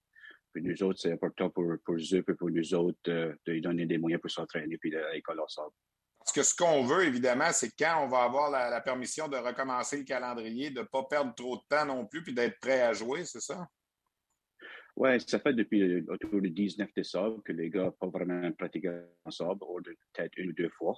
[0.51, 3.85] puis, nous autres, c'est important pour, pour eux et pour nous autres de, lui donner
[3.85, 5.73] des moyens pour s'entraîner puis l'école ensemble.
[6.17, 9.97] Parce que ce qu'on veut, évidemment, c'est quand on va avoir la, permission de recommencer
[9.97, 12.93] le calendrier, de ne pas perdre trop de temps non plus, puis d'être prêt à
[12.93, 13.67] jouer, c'est ça?
[14.95, 18.91] Oui, ça fait depuis autour du 19 décembre que les gars n'ont pas vraiment pratiqué
[19.23, 19.59] ensemble,
[20.13, 20.95] peut-être une ou deux fois.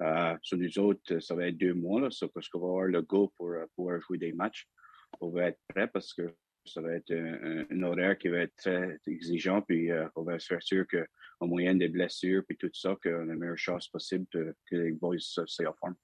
[0.00, 3.32] Euh, sur nous autres, ça va être deux mois, parce qu'on va avoir le go
[3.36, 4.68] pour euh, pouvoir jouer des matchs.
[5.20, 6.34] On va être prêt parce que
[6.64, 10.46] ça va être un, horaire qui va être très exigeant, puis euh, on va se
[10.46, 14.26] faire sûr qu'en moyenne des blessures, puis tout ça, qu'on a la meilleure chance possible
[14.30, 15.96] que les boys soient en forme.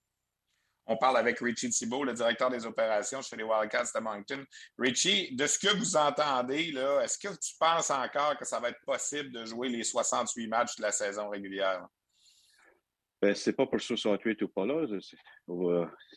[0.86, 4.44] On parle avec Richie Thibault, le directeur des opérations chez les Wildcats de Moncton.
[4.78, 8.84] Richie, de ce que vous entendez, est-ce que tu penses encore que ça va être
[8.84, 11.86] possible de jouer les 68 matchs de la saison régulière?
[13.24, 14.86] Ben, c'est pas pour 68 ou pas là.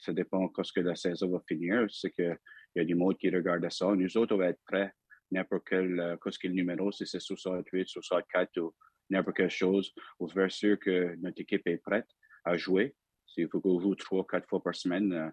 [0.02, 1.88] Ça dépend quand ce que la saison va finir.
[1.90, 2.38] C'est qu'il
[2.76, 3.86] y a du monde qui regarde ça.
[3.96, 4.94] Nous autres, on va être prêts
[5.32, 8.76] n'importe quel, euh, qu'est-ce que le numéro, si c'est 68, 64 ou
[9.10, 9.94] n'importe quelle chose.
[10.20, 12.10] Va être sûr que notre équipe est prête
[12.44, 12.94] à jouer.
[13.26, 15.30] S'il faut qu'on joue trois, quatre fois par semaine, euh,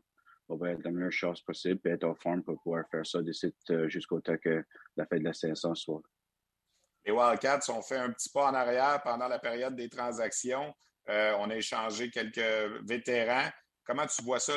[0.49, 3.21] on va être la meilleure chance possible et être en forme pour pouvoir faire ça
[3.21, 4.63] d'ici euh, jusqu'au temps que
[4.97, 6.03] la fin de la saison soit.
[7.05, 10.73] Les Wildcats ont fait un petit pas en arrière pendant la période des transactions.
[11.09, 12.41] Euh, on a échangé quelques
[12.89, 13.51] vétérans.
[13.85, 14.55] Comment tu vois ça,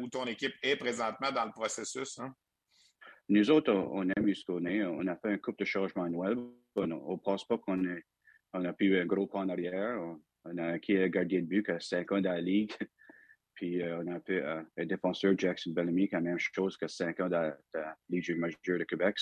[0.00, 2.18] où ton équipe est présentement dans le processus?
[2.18, 2.34] Hein?
[3.30, 4.84] Nous autres, on, aime ce qu'on est.
[4.84, 6.38] On a fait un couple de changements annuels.
[6.76, 7.82] On ne pense pas qu'on
[8.54, 10.00] on a pu un gros pas en arrière.
[10.44, 12.72] On, a acquis un gardien de but qui a 5 ans dans la ligue.
[13.54, 16.76] Puis euh, on a fait euh, un défenseur, Jackson Bellamy, qui a la même chose
[16.76, 19.16] que 5 ans dans, la Ligue majeure de Québec.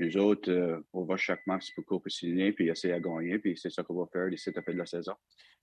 [0.00, 3.38] Nous autres, on va chaque match pour couper signer puis essayer à gagner.
[3.38, 5.14] Puis c'est ça qu'on va faire d'ici la fin de la saison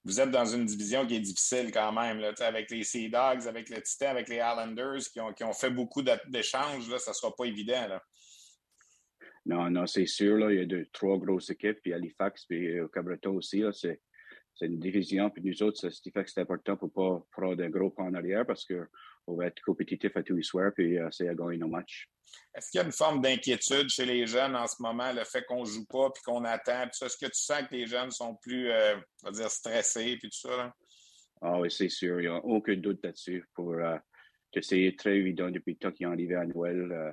[0.07, 3.45] vous êtes dans une division qui est difficile quand même, là, avec les Sea Dogs,
[3.45, 6.87] avec le Titan, avec les Islanders qui ont, qui ont fait beaucoup d'échanges.
[6.97, 7.87] Ça ne sera pas évident.
[7.89, 8.03] Là.
[9.45, 10.37] Non, non, c'est sûr.
[10.37, 13.63] Là, il y a deux, trois grosses équipes, puis Halifax, puis euh, Cabreton aussi.
[13.73, 13.99] c'est,
[14.61, 15.29] une division.
[15.29, 17.89] Puis nous autres, ce qui fait que c'est important pour ne pas prendre un gros
[17.89, 18.87] pas en arrière parce qu'on
[19.35, 22.07] va être compétitif à tous les soirs, puis essayer à gagner nos matchs.
[22.53, 25.43] Est-ce qu'il y a une forme d'inquiétude chez les jeunes en ce moment, le fait
[25.45, 26.83] qu'on ne joue pas puis qu'on attend?
[26.83, 30.29] Est-ce que tu sens que les jeunes sont plus, euh, on va dire, stressés puis
[30.29, 30.73] tout ça?
[31.41, 32.19] Ah oui, c'est sûr.
[32.19, 33.45] Il n'y a aucun doute là-dessus.
[33.53, 33.97] Pour, euh,
[34.61, 36.91] c'est très évident depuis le temps qu'ils sont arrivés à Noël.
[36.91, 37.11] Euh,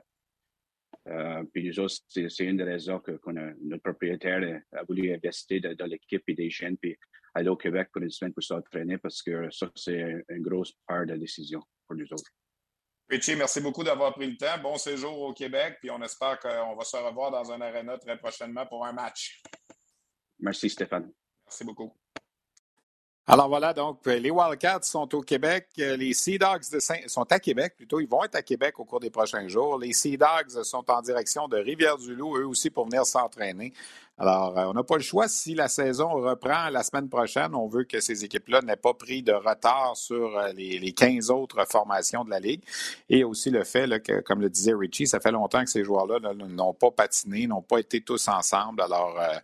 [1.09, 3.19] euh, puis nous autres, c'est une des raisons que
[3.63, 6.97] notre propriétaire a voulu investir dans, l'équipe et des jeunes, puis
[7.35, 11.05] aller au Québec pour une semaine pour s'entraîner parce que ça, c'est une grosse part
[11.05, 12.31] de la décision pour nous autres.
[13.09, 14.59] Richie, merci beaucoup d'avoir pris le temps.
[14.63, 18.17] Bon séjour au Québec, puis on espère qu'on va se revoir dans un aréna très
[18.17, 19.43] prochainement pour un match.
[20.39, 21.13] Merci, Stéphane.
[21.47, 21.95] Merci beaucoup.
[23.27, 25.69] Alors voilà, donc les Wildcats sont au Québec.
[25.79, 27.99] Les Sea Dogs de Saint sont à Québec plutôt.
[27.99, 29.79] Ils vont être à Québec au cours des prochains jours.
[29.79, 33.73] Les Sea Dogs sont en direction de Rivière-du-Loup, eux aussi, pour venir s'entraîner.
[34.19, 35.27] Alors, euh, on n'a pas le choix.
[35.27, 39.23] Si la saison reprend la semaine prochaine, on veut que ces équipes-là n'aient pas pris
[39.23, 42.63] de retard sur euh, les, les, 15 autres formations de la Ligue.
[43.09, 46.21] Et aussi le fait que, comme le disait Richie, ça fait longtemps que ces joueurs-là
[46.35, 48.83] n'ont pas patiné, n'ont pas été tous ensemble.
[48.83, 49.39] Alors, euh,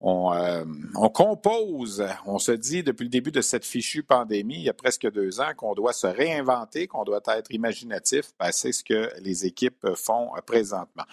[0.00, 4.62] on, euh, on, compose, on se dit depuis le début de cette fichue pandémie, il
[4.62, 8.26] y a presque deux ans, qu'on doit se réinventer, qu'on doit être imaginatif.
[8.38, 11.04] Ben, c'est ce que les équipes font présentement.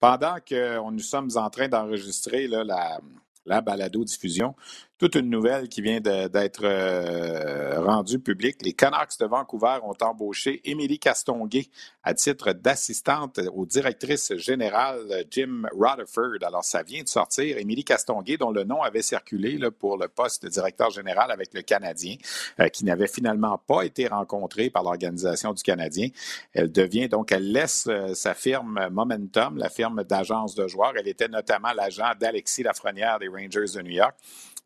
[0.00, 2.98] Pendant que nous sommes en train d'enregistrer la,
[3.46, 4.54] la balado-diffusion,
[5.02, 8.58] toute une nouvelle qui vient d'être euh, rendue publique.
[8.62, 11.66] Les Canucks de Vancouver ont embauché Émilie Castonguay
[12.04, 16.44] à titre d'assistante aux directrices générales Jim Rutherford.
[16.46, 17.58] Alors, ça vient de sortir.
[17.58, 21.62] Émilie Castonguay, dont le nom avait circulé pour le poste de directeur général avec le
[21.62, 22.14] Canadien,
[22.60, 26.10] euh, qui n'avait finalement pas été rencontré par l'organisation du Canadien.
[26.52, 30.92] Elle devient donc, elle laisse euh, sa firme Momentum, la firme d'agence de joueurs.
[30.96, 34.14] Elle était notamment l'agent d'Alexis Lafrenière des Rangers de New York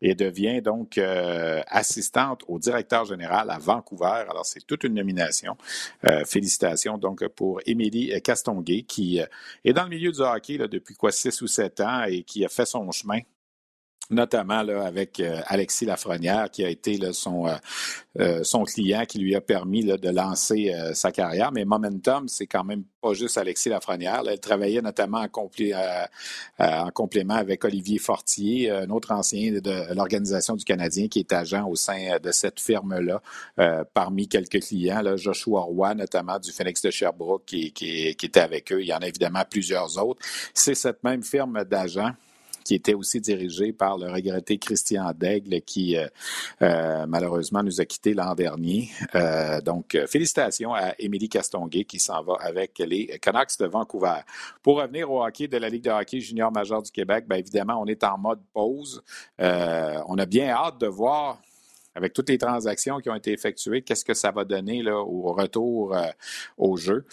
[0.01, 4.25] et devient donc euh, assistante au directeur général à Vancouver.
[4.29, 5.57] Alors, c'est toute une nomination.
[6.07, 9.25] Euh, félicitations donc pour Émilie Castonguay, qui euh,
[9.65, 12.45] est dans le milieu du hockey là, depuis quoi six ou sept ans et qui
[12.45, 13.19] a fait son chemin
[14.09, 17.11] notamment avec euh, Alexis Lafrenière, qui a été euh,
[18.19, 21.51] euh, son client, qui lui a permis de lancer sa carrière.
[21.51, 24.23] Mais Momentum, c'est quand même pas juste Alexis Lafrenière.
[24.27, 25.49] elle travaillait notamment en,
[26.59, 31.67] en, complément avec Olivier Fortier, un autre ancien de, l'Organisation du Canadien qui est agent
[31.67, 33.21] au sein de cette firme-là,
[33.93, 35.01] parmi quelques clients.
[35.01, 38.81] Là, Joshua Roy, notamment du Phoenix de Sherbrooke, qui, qui, qui était avec eux.
[38.81, 40.21] Il y en a évidemment plusieurs autres.
[40.53, 42.13] C'est cette même firme d'agents
[42.67, 46.05] qui était aussi dirigé par le regretté Christian Daigle, qui euh,
[46.61, 48.89] euh, malheureusement nous a quittés l'an dernier.
[49.15, 54.19] Euh, donc, félicitations à Émilie Castonguay qui s'en va avec les Canucks de Vancouver.
[54.61, 57.81] Pour revenir au hockey de la Ligue de hockey junior majeur du Québec, bien évidemment,
[57.81, 59.01] on est en mode pause.
[59.39, 61.39] on a bien hâte de voir
[61.95, 65.95] avec toutes les transactions qui ont été effectuées, qu'est-ce que ça va donner au retour
[66.57, 67.05] au jeu.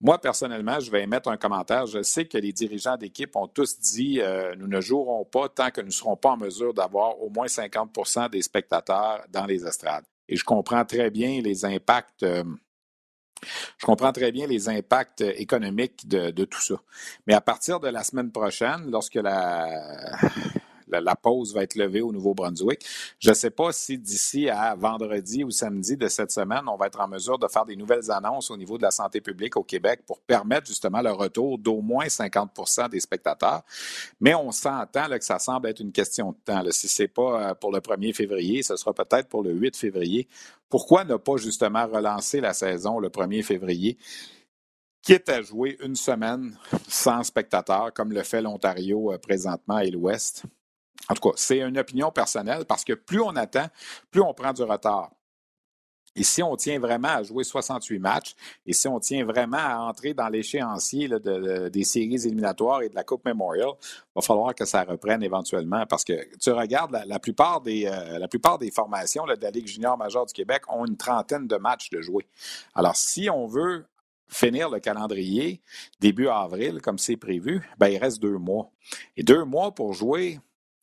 [0.00, 1.86] Moi, personnellement, je vais émettre un commentaire.
[1.86, 5.70] Je sais que les dirigeants d'équipe ont tous dit euh, nous ne jouerons pas tant
[5.70, 9.66] que nous ne serons pas en mesure d'avoir au moins 50% des spectateurs dans les
[9.66, 10.04] estrades.
[10.28, 12.22] Et je comprends très bien les impacts.
[12.22, 12.44] Euh,
[13.78, 16.76] je comprends très bien les impacts économiques de, de, tout ça.
[17.26, 20.16] Mais à partir de la semaine prochaine, lorsque la,
[20.90, 22.84] la, pause va être levée au Nouveau-Brunswick.
[23.18, 26.86] Je ne sais pas si d'ici à vendredi ou samedi de cette semaine, on va
[26.86, 29.62] être en mesure de faire des nouvelles annonces au niveau de la santé publique au
[29.62, 33.62] Québec pour permettre justement le retour d'au moins 50% des spectateurs.
[34.20, 36.62] Mais on s'entend que ça semble être une question de temps.
[36.70, 39.76] Si ce n'est pas euh, pour le 1er février, ce sera peut-être pour le 8
[39.76, 40.28] février.
[40.68, 43.98] Pourquoi ne pas justement relancer la saison le 1er février?
[45.02, 46.56] quitte à jouer une semaine
[46.88, 50.44] sans spectateurs, comme le fait l'Ontario euh, présentement et l'Ouest?
[51.08, 53.66] En tout cas, c'est une opinion personnelle parce que plus on attend,
[54.10, 55.10] plus on prend du retard.
[56.16, 58.34] Et si on tient vraiment à jouer 68 matchs,
[58.66, 63.04] et si on tient vraiment à entrer dans l'échéancier des séries éliminatoires et de la
[63.04, 65.86] Coupe Memorial, il va falloir que ça reprenne éventuellement.
[65.86, 69.68] Parce que tu regardes, la, plupart, des, euh, la plupart des formations de la Ligue
[69.68, 72.26] junior majeure du Québec ont une trentaine de matchs de jouer.
[72.74, 73.84] Alors, si on veut
[74.26, 75.60] finir le calendrier
[76.00, 78.70] début avril, comme c'est prévu, ben, il reste deux mois.
[79.16, 80.40] Et deux mois pour jouer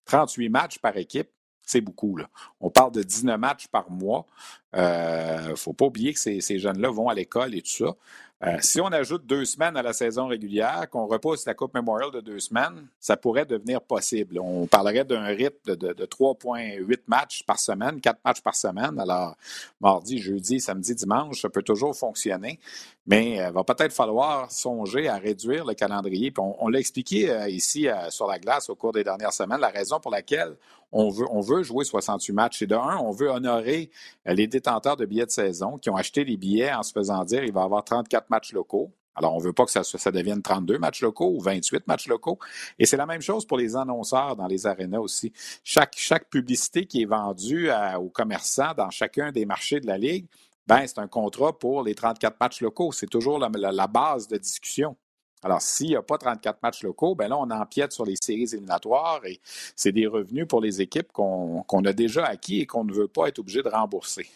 [0.07, 1.29] 38 matchs par équipe,
[1.61, 2.17] c'est beaucoup.
[2.61, 4.25] On parle de 19 matchs par mois.
[4.73, 7.85] Il euh, ne faut pas oublier que ces, ces jeunes-là vont à l'école et tout
[7.85, 7.95] ça.
[8.43, 12.11] Euh, si on ajoute deux semaines à la saison régulière, qu'on repousse la Coupe Memorial
[12.11, 14.39] de deux semaines, ça pourrait devenir possible.
[14.39, 18.99] On parlerait d'un rythme de, de, 3,8 matchs par semaine, 4 matchs par semaine.
[18.99, 19.35] Alors,
[19.81, 22.59] mardi, jeudi, samedi, dimanche, ça peut toujours fonctionner.
[23.07, 26.33] Mais il euh, va peut-être falloir songer à réduire le calendrier.
[26.37, 29.99] on, l'a expliqué euh, ici sur la glace au cours des dernières semaines, la raison
[29.99, 30.55] pour laquelle
[30.91, 32.61] on veut, on veut jouer 68 matchs.
[32.61, 33.89] Et de un, on veut honorer
[34.25, 37.43] les détenteurs de billets de saison qui ont acheté les billets en se faisant dire
[37.43, 38.91] il va y avoir 34 matchs locaux.
[39.17, 42.37] Alors, on ne veut pas que ça, devienne 32 matchs locaux ou 28 matchs locaux.
[42.77, 45.33] Et c'est la même chose pour les annonceurs dans les arénas aussi.
[45.63, 50.27] Chaque publicité qui est vendue aux commerçants dans chacun des marchés de la Ligue,
[50.67, 52.91] ben, c'est un contrat pour les 34 matchs locaux.
[52.91, 54.97] C'est toujours la base de discussion.
[55.43, 58.49] Alors, s'il n'y a pas 34 matchs locaux, ben là, on empiète sur les séries
[58.53, 59.39] éliminatoires et
[59.75, 63.27] c'est des revenus pour les équipes qu'on a déjà acquis et qu'on ne veut pas
[63.27, 64.27] être obligé de rembourser.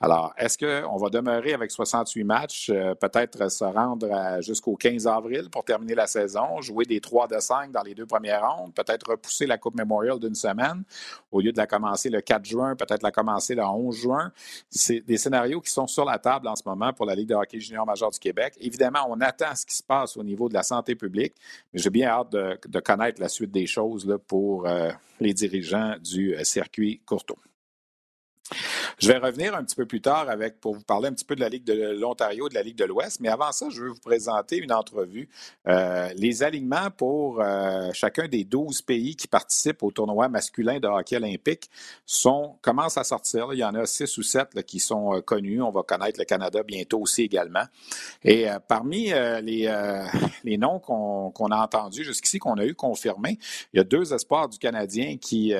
[0.00, 5.48] Alors, est-ce qu'on va demeurer avec 68 matchs, euh, peut-être se rendre jusqu'au 15 avril
[5.50, 9.10] pour terminer la saison, jouer des 3 de 5 dans les deux premières rondes, peut-être
[9.10, 10.84] repousser la Coupe Memorial d'une semaine,
[11.32, 14.32] au lieu de la commencer le 4 juin, peut-être la commencer le 11 juin?
[14.70, 17.34] C'est des scénarios qui sont sur la table en ce moment pour la Ligue de
[17.34, 18.54] hockey junior major du Québec.
[18.60, 21.34] Évidemment, on attend ce qui se passe au niveau de la santé publique,
[21.72, 26.34] mais j'ai bien hâte de, connaître la suite des choses pour euh, les dirigeants du
[26.34, 27.38] euh, circuit Courtois.
[28.98, 31.34] Je vais revenir un petit peu plus tard avec, pour vous parler un petit peu
[31.34, 33.88] de la Ligue de l'Ontario, de la Ligue de l'Ouest, mais avant ça, je veux
[33.88, 35.28] vous présenter une entrevue.
[35.68, 40.86] Euh, les alignements pour euh, chacun des 12 pays qui participent au tournoi masculin de
[40.86, 41.70] hockey olympique
[42.62, 43.48] commencent à sortir.
[43.52, 45.62] Il y en a 6 ou 7 qui sont euh, connus.
[45.62, 47.64] On va connaître le Canada bientôt aussi également.
[48.24, 49.10] Et parmi
[49.42, 53.38] les, noms qu'on a entendus jusqu'ici, qu'on a eu confirmés,
[53.72, 55.54] il y a deux espoirs du Canadien qui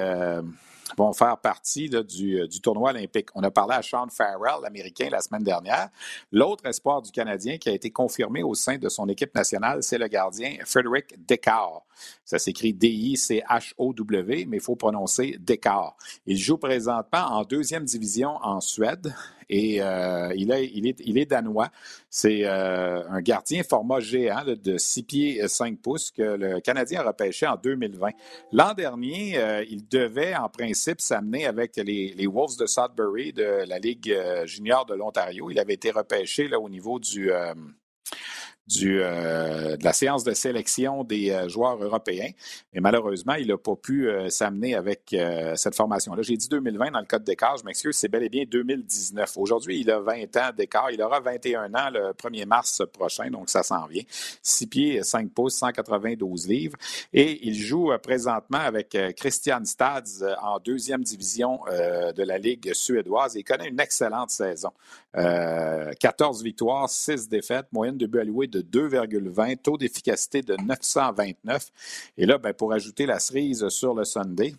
[0.96, 3.29] vont faire partie euh, du, tournoi olympique.
[3.35, 5.88] On a parlé à Sean Farrell, l'Américain, la semaine dernière.
[6.33, 9.99] L'autre espoir du Canadien qui a été confirmé au sein de son équipe nationale, c'est
[9.99, 11.85] le gardien Frederick Descartes.
[12.25, 15.96] Ça s'écrit D-I-C-H-O-W, mais il faut prononcer Descartes.
[16.27, 19.14] Il joue présentement en deuxième division en Suède.
[19.49, 21.69] Et euh, il, est, danois.
[22.11, 27.01] C'est euh, un gardien format géant de 6 pieds et 5 pouces que le Canadien
[27.01, 28.11] a repêché en 2020.
[28.53, 33.79] L'an dernier, euh, il devait en principe s'amener avec les, Wolves de Sudbury de la
[33.79, 35.51] Ligue junior de l'Ontario.
[35.51, 37.31] Il avait été repêché là, au niveau du
[38.66, 42.31] du, euh, de la séance de sélection des euh, joueurs européens.
[42.72, 45.14] Et malheureusement, il n'a pas pu euh, s'amener avec
[45.55, 46.22] cette formation-là.
[46.22, 49.37] J'ai dit 2020 dans le code d'écart, je m'excuse, c'est bel et bien 2019.
[49.37, 50.90] Aujourd'hui, il a 20 ans d'écart.
[50.90, 54.02] Il aura 21 ans le 1er mars prochain, donc ça s'en vient.
[54.42, 56.76] 6 pieds, 5 pouces, 192 livres.
[57.12, 63.37] Et il joue présentement avec Christian Stads en deuxième division de la Ligue suédoise.
[63.37, 64.72] Il connaît une excellente saison.
[65.16, 71.70] 14 victoires, 6 défaites, moyenne de but alloué de 2,20, taux d'efficacité de 929.
[72.18, 74.55] Et là, ben, pour ajouter la cerise sur le Sunday,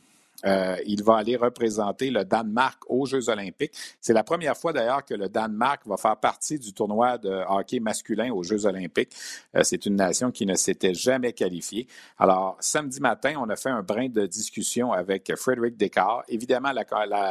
[0.46, 3.74] euh, il va aller représenter le Danemark aux Jeux olympiques.
[4.00, 7.80] C'est la première fois d'ailleurs que le Danemark va faire partie du tournoi de hockey
[7.80, 9.14] masculin aux Jeux olympiques.
[9.56, 11.88] Euh, c'est une nation qui ne s'était jamais qualifiée.
[12.18, 16.26] Alors, samedi matin, on a fait un brin de discussion avec Frédéric Descartes.
[16.28, 16.72] Évidemment,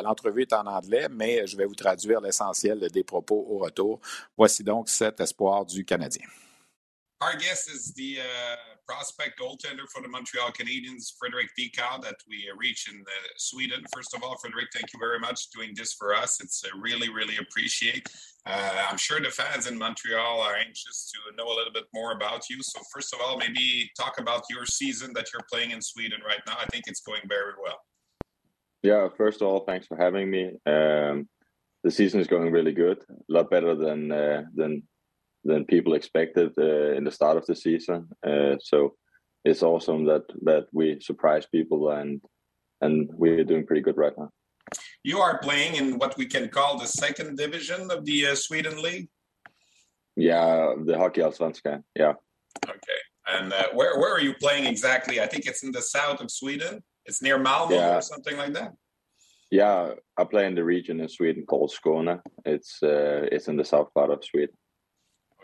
[0.03, 4.01] l'entrevue est en anglais, mais je vais vous traduire l'essentiel des propos au retour.
[4.37, 6.27] Voici donc cet espoir du Canadien.
[7.22, 12.46] Our guest is the uh, prospect goaltender for the Montreal Canadiens, Frederick Dikau, that we
[12.59, 13.02] reached in
[13.38, 13.85] Sweden.
[13.94, 16.42] First of all, Frederick, thank you very much doing this for us.
[16.42, 18.07] It's uh, really, really appreciate.
[18.44, 22.12] Uh, I'm sure the fans in Montreal are anxious to know a little bit more
[22.12, 22.59] about you.
[22.61, 26.40] So, first of all, maybe talk about your season that you're playing in Sweden right
[26.46, 26.57] now.
[26.61, 27.81] I think it's going very well.
[28.83, 30.50] Yeah, first of all, thanks for having me.
[30.66, 31.29] Um,
[31.83, 34.83] the season is going really good, a lot better than uh, than
[35.46, 38.09] than people expected uh, in the start of the season.
[38.26, 38.94] Uh, so
[39.44, 42.20] it's awesome that that we surprise people and
[42.80, 44.30] and we're doing pretty good right now.
[45.04, 48.82] You are playing in what we can call the second division of the uh, Sweden
[48.82, 49.09] league.
[50.16, 51.85] Yeah, the Hockey Allsvenskan.
[51.94, 52.14] Yeah.
[52.68, 53.00] Okay.
[53.28, 55.20] And uh, where where are you playing exactly?
[55.20, 56.82] I think it's in the south of Sweden.
[57.04, 57.96] It's near Malmo yeah.
[57.96, 58.72] or something like that.
[59.50, 62.20] Yeah, I play in the region in Sweden called Skåne.
[62.44, 64.56] It's uh, it's in the south part of Sweden.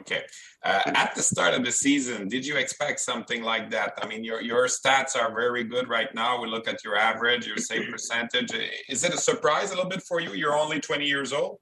[0.03, 0.23] Okay.
[0.65, 3.93] Uh, at the start of the season, did you expect something like that?
[4.03, 6.41] I mean, your your stats are very good right now.
[6.43, 8.51] We look at your average, your save percentage.
[8.89, 10.33] Is it a surprise a little bit for you?
[10.33, 11.59] You're only 20 years old.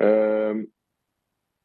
[0.00, 0.68] Um,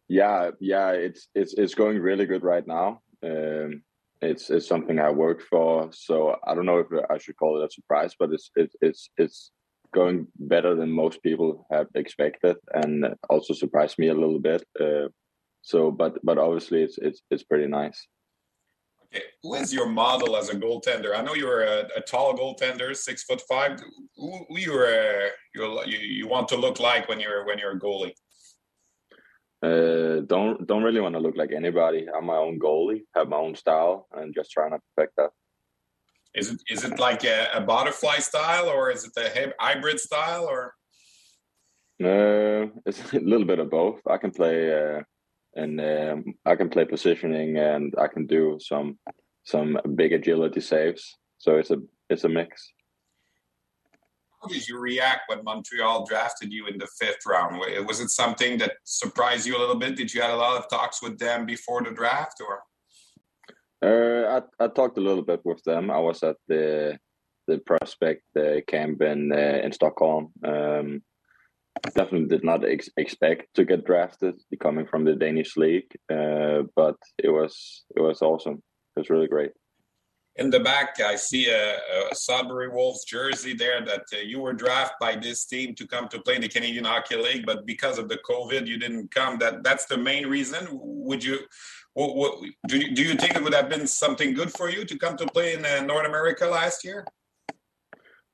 [0.07, 3.01] yeah, yeah, it's it's it's going really good right now.
[3.23, 3.81] Um,
[4.21, 7.65] it's it's something I worked for, so I don't know if I should call it
[7.65, 9.51] a surprise, but it's it, it's it's
[9.93, 14.63] going better than most people have expected, and also surprised me a little bit.
[14.79, 15.07] Uh,
[15.63, 18.05] so, but but obviously, it's it's it's pretty nice.
[19.05, 21.15] Okay, who is your model as a goaltender?
[21.15, 23.79] I know you're a, a tall goaltender, six foot five.
[24.17, 27.77] Who, who you're, uh, you're you you want to look like when you're when you're
[27.77, 28.13] a goalie?
[29.63, 32.07] Uh, don't don't really want to look like anybody.
[32.13, 35.29] I'm my own goalie, have my own style, and just trying to perfect that.
[36.35, 40.43] Is it is it like a, a butterfly style, or is it a hybrid style,
[40.43, 40.73] or?
[42.03, 44.01] Uh, it's a little bit of both.
[44.09, 45.03] I can play uh,
[45.55, 48.97] and um, I can play positioning and I can do some
[49.45, 51.17] some big agility saves.
[51.37, 51.77] So it's a
[52.09, 52.73] it's a mix.
[54.41, 57.61] How did you react when Montreal drafted you in the fifth round?
[57.87, 59.95] Was it something that surprised you a little bit?
[59.95, 62.63] Did you had a lot of talks with them before the draft, or?
[63.81, 65.89] Uh, I I talked a little bit with them.
[65.91, 66.97] I was at the
[67.47, 70.31] the prospect uh, camp in uh, in Stockholm.
[70.45, 71.03] Um,
[71.91, 76.95] definitely did not ex- expect to get drafted coming from the Danish league, uh, but
[77.17, 78.61] it was it was awesome.
[78.95, 79.51] It was really great.
[80.35, 81.75] in the back, I see a,
[82.11, 86.07] a Sudbury Wolves jersey there that uh, you were drafted by this team to come
[86.09, 89.37] to play in the Canadian Hockey League, but because of the COVID, you didn't come.
[89.37, 90.67] That that's the main reason.
[90.71, 91.39] Would you?
[91.93, 92.31] What, what,
[92.67, 95.15] do you do you think it would have been something good for you to come
[95.17, 97.05] to play in uh, North America last year?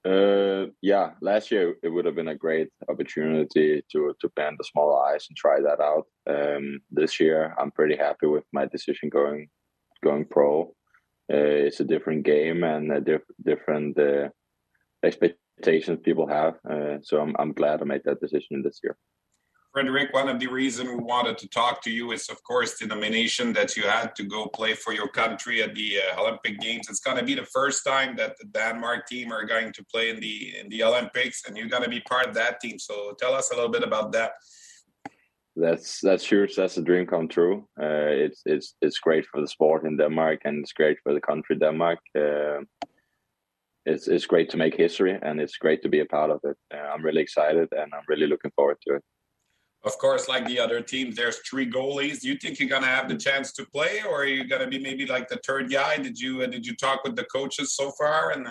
[0.06, 4.64] Uh, yeah, last year it would have been a great opportunity to to on the
[4.64, 6.06] small ice and try that out.
[6.30, 9.50] Um, this year, I'm pretty happy with my decision going
[10.04, 10.74] going pro.
[11.32, 14.30] Uh, it's a different game and a diff- different uh,
[15.04, 16.56] expectations people have.
[16.70, 18.98] Uh, so I'm I'm glad I made that decision this year.
[19.72, 22.88] Frederic, one of the reasons we wanted to talk to you is, of course, the
[22.88, 26.88] nomination that you had to go play for your country at the uh, Olympic Games.
[26.90, 30.10] It's going to be the first time that the Denmark team are going to play
[30.10, 32.80] in the in the Olympics, and you're going to be part of that team.
[32.80, 34.32] So tell us a little bit about that.
[35.56, 36.56] That's that's huge.
[36.56, 37.68] That's a dream come true.
[37.80, 41.22] Uh, it's it's it's great for the sport in Denmark, and it's great for the
[41.22, 42.00] country Denmark.
[42.18, 42.62] Uh,
[43.86, 46.58] it's it's great to make history, and it's great to be a part of it.
[46.74, 49.04] Uh, I'm really excited, and I'm really looking forward to it
[49.86, 52.22] of course, like the other teams, there's three goalies.
[52.22, 54.80] Do you think you're gonna have the chance to play, or are you gonna be
[54.80, 55.98] maybe like the third guy?
[55.98, 58.32] Did you uh, did you talk with the coaches so far?
[58.32, 58.48] And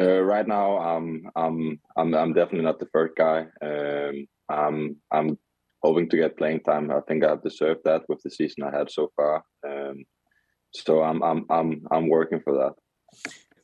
[0.00, 3.46] uh, right now, um, I'm I'm I'm definitely not the third guy.
[3.62, 5.38] Um, I'm I'm
[5.82, 6.90] hoping to get playing time.
[6.90, 9.44] I think I've deserved that with the season I had so far.
[9.66, 10.04] Um,
[10.74, 12.72] so I'm I'm I'm I'm working for that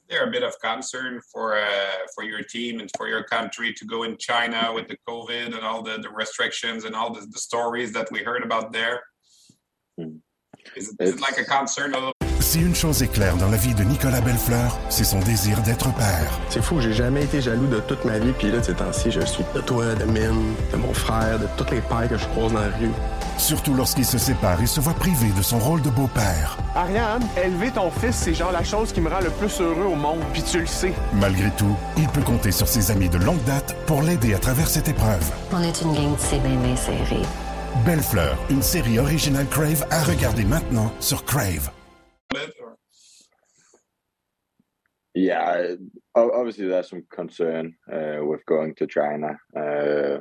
[0.08, 3.84] there a bit of concern for uh, for your team and for your country to
[3.84, 7.38] go in China with the COVID and all the, the restrictions and all the, the
[7.38, 9.02] stories that we heard about there?
[9.98, 10.16] Hmm.
[10.76, 12.17] Is it, is it like a concern a little
[12.48, 15.92] Si une chose est claire dans la vie de Nicolas Bellefleur, c'est son désir d'être
[15.96, 16.40] père.
[16.48, 19.20] C'est fou, j'ai jamais été jaloux de toute ma vie, puis là, ces temps-ci, je
[19.20, 22.54] suis de toi, de Mine, de mon frère, de toutes les pères que je croise
[22.54, 22.90] dans la rue.
[23.36, 26.56] Surtout lorsqu'il se sépare et se voit privé de son rôle de beau-père.
[26.74, 29.94] Ariane, élever ton fils, c'est genre la chose qui me rend le plus heureux au
[29.94, 30.94] monde, puis tu le sais.
[31.20, 34.68] Malgré tout, il peut compter sur ses amis de longue date pour l'aider à travers
[34.68, 35.30] cette épreuve.
[35.52, 37.26] On est une gang de c'est bien serrée.
[37.84, 41.68] Belle Fleur, une série originale Crave à regarder maintenant sur Crave.
[45.14, 45.74] Yeah,
[46.14, 50.18] obviously there's some concern uh, with going to China, uh,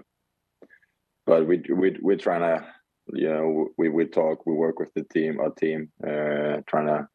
[1.25, 2.65] but we we we're trying to,
[3.13, 7.07] you know, we we talk, we work with the team, our team, uh, trying to.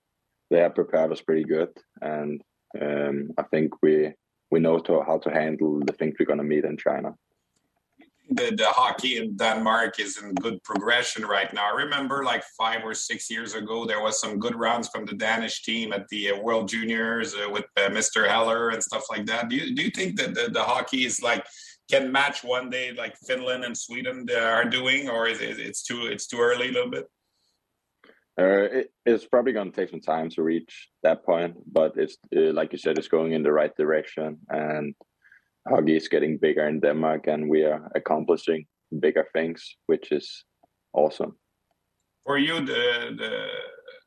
[0.51, 1.71] They have prepared us pretty good,
[2.03, 2.43] and
[2.81, 4.13] um, I think we
[4.51, 7.15] we know to, how to handle the things we're going to meet in China
[8.35, 11.73] the, the hockey in Denmark is in good progression right now.
[11.73, 15.15] I remember like five or six years ago, there was some good runs from the
[15.15, 18.29] Danish team at the uh, World Juniors uh, with uh, Mr.
[18.29, 19.49] Heller and stuff like that.
[19.49, 21.45] Do you, do you think that the, the hockey is like
[21.91, 26.07] can match one day like Finland and Sweden are doing, or is it, it's too
[26.07, 27.07] it's too early a little bit?
[28.41, 32.17] Uh, it, it's probably going to take some time to reach that point, but it's
[32.35, 34.95] uh, like you said, it's going in the right direction, and
[35.69, 38.67] hockey is getting bigger in Denmark, and we are accomplishing
[39.01, 40.45] bigger things, which is
[40.93, 41.37] awesome.
[42.25, 43.49] For you, the the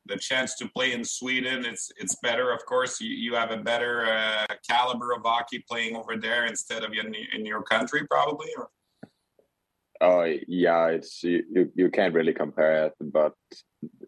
[0.06, 2.52] the chance to play in Sweden, it's it's better.
[2.52, 6.84] Of course, you, you have a better uh, caliber of hockey playing over there instead
[6.84, 8.48] of in in your country, probably.
[8.56, 8.68] Or?
[10.00, 13.32] Oh yeah, it's you, you can't really compare it, but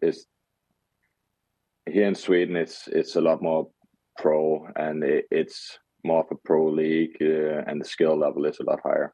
[0.01, 0.25] it's
[1.85, 2.55] here in Sweden.
[2.55, 3.69] It's it's a lot more
[4.17, 8.59] pro, and it, it's more of a pro league, uh, and the skill level is
[8.59, 9.13] a lot higher.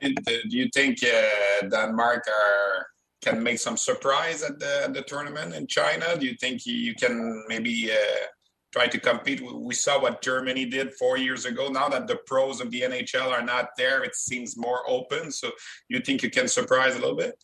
[0.00, 2.86] Do you think uh, Denmark are,
[3.20, 6.16] can make some surprise at the, the tournament in China?
[6.18, 8.24] Do you think you can maybe uh,
[8.72, 9.42] try to compete?
[9.42, 11.68] We saw what Germany did four years ago.
[11.68, 15.30] Now that the pros of the NHL are not there, it seems more open.
[15.30, 15.50] So
[15.88, 17.34] you think you can surprise a little bit?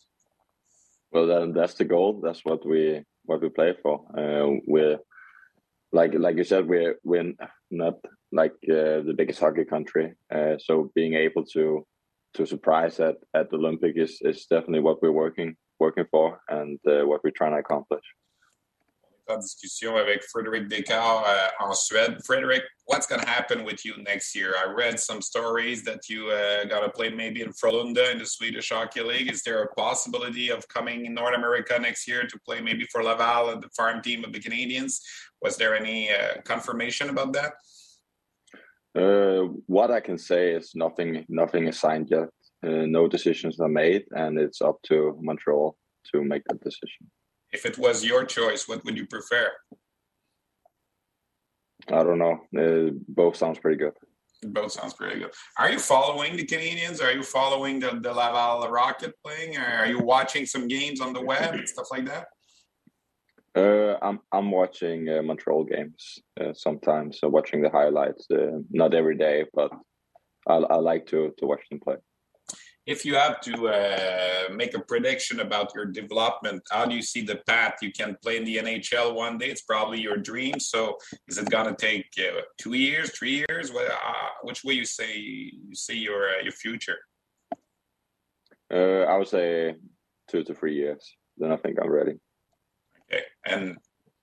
[1.11, 2.21] Well, then that's the goal.
[2.23, 4.05] That's what we what we play for.
[4.17, 4.97] Uh, we're
[5.91, 7.33] like like you said, we're we're
[7.71, 7.95] not
[8.31, 10.13] like uh, the biggest hockey country.
[10.33, 11.85] Uh, so being able to
[12.33, 16.79] to surprise at at the Olympic is is definitely what we're working working for and
[16.87, 18.03] uh, what we're trying to accomplish.
[19.35, 22.25] Discussion avec Frederick Descartes uh, en Suède.
[22.25, 24.55] Frederick, what's going to happen with you next year?
[24.57, 28.25] I read some stories that you uh, got to play maybe in Frölunda in the
[28.25, 29.29] Swedish Hockey League.
[29.29, 33.03] Is there a possibility of coming in North America next year to play maybe for
[33.03, 35.01] Laval and the farm team of the Canadians?
[35.41, 37.53] Was there any uh, confirmation about that?
[38.95, 41.25] Uh, what I can say is nothing.
[41.29, 42.29] Nothing is signed yet.
[42.65, 45.77] Uh, no decisions are made, and it's up to Montreal
[46.11, 47.09] to make that decision.
[47.51, 49.51] If it was your choice, what would you prefer?
[51.89, 52.41] I don't know.
[52.57, 53.93] Uh, both sounds pretty good.
[54.43, 55.31] Both sounds pretty good.
[55.57, 57.01] Are you following the Canadians?
[57.01, 59.57] Are you following the, the Laval Rocket playing?
[59.57, 62.27] Are you watching some games on the web and stuff like that?
[63.57, 67.19] Uh, I'm I'm watching uh, Montreal games uh, sometimes.
[67.19, 69.71] So watching the highlights, uh, not every day, but
[70.47, 71.95] I, I like to to watch them play.
[72.85, 77.21] If you have to uh, make a prediction about your development, how do you see
[77.21, 77.75] the path?
[77.81, 79.47] You can play in the NHL one day.
[79.47, 80.59] It's probably your dream.
[80.59, 80.97] So,
[81.27, 83.73] is it gonna take uh, two years, three years?
[83.73, 83.91] What,
[84.43, 86.99] which way you say you see your your future?
[88.69, 89.75] I would say
[90.29, 91.03] two to three years.
[91.37, 92.19] Then I think I'm ready.
[93.49, 93.77] And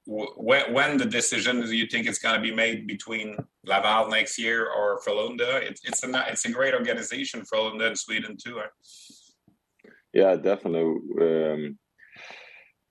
[0.06, 4.38] when, when the decision do you think it's going to be made between Laval next
[4.38, 5.62] year or Frölunda?
[5.62, 8.60] It's it's a it's a great organization, Frölunda in Sweden too.
[10.12, 10.94] Yeah, definitely.
[11.20, 11.78] Um,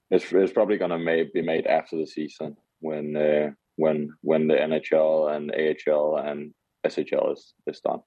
[0.10, 4.56] it's it's probably going to be made after the season when uh, when when the
[4.56, 6.54] NHL and AHL and
[6.86, 8.02] SHL is is done.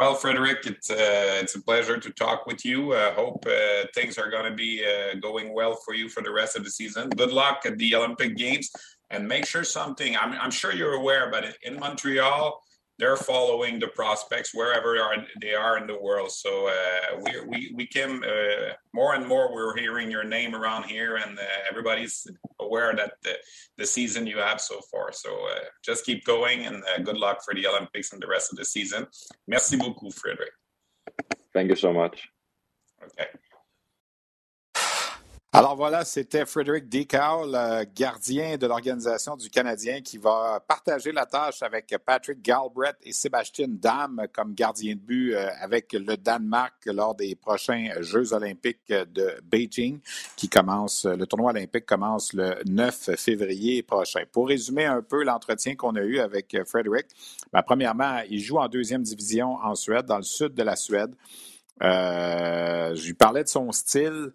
[0.00, 2.94] Well, Frederick, it's uh, it's a pleasure to talk with you.
[2.94, 6.22] I uh, hope uh, things are going to be uh, going well for you for
[6.22, 7.10] the rest of the season.
[7.10, 8.70] Good luck at the Olympic Games,
[9.10, 10.16] and make sure something.
[10.16, 12.62] I'm I'm sure you're aware, but in Montreal,
[13.00, 14.90] they're following the prospects wherever
[15.40, 16.30] they are in the world.
[16.30, 19.52] So uh, we we we came uh, more and more.
[19.52, 22.26] We're hearing your name around here, and uh, everybody's
[22.60, 23.34] aware that the,
[23.78, 25.12] the season you have so far.
[25.12, 28.52] So uh, just keep going, and uh, good luck for the Olympics and the rest
[28.52, 29.06] of the season.
[29.48, 30.52] Merci beaucoup, Frederic.
[31.54, 32.28] Thank you so much.
[33.02, 33.28] Okay.
[35.52, 41.26] Alors voilà, c'était Frederick Decal, le gardien de l'organisation du Canadien, qui va partager la
[41.26, 46.86] tâche avec Patrick Galbraith et Sébastien Dam comme gardien de but euh, avec le Danemark
[46.86, 49.98] lors des prochains Jeux olympiques de Beijing,
[50.36, 54.22] qui commence, le tournoi olympique commence le 9 février prochain.
[54.30, 57.08] Pour résumer un peu l'entretien qu'on a eu avec Frederick,
[57.52, 61.12] ben, premièrement, il joue en deuxième division en Suède, dans le sud de la Suède.
[61.82, 64.32] Euh, je lui parlais de son style.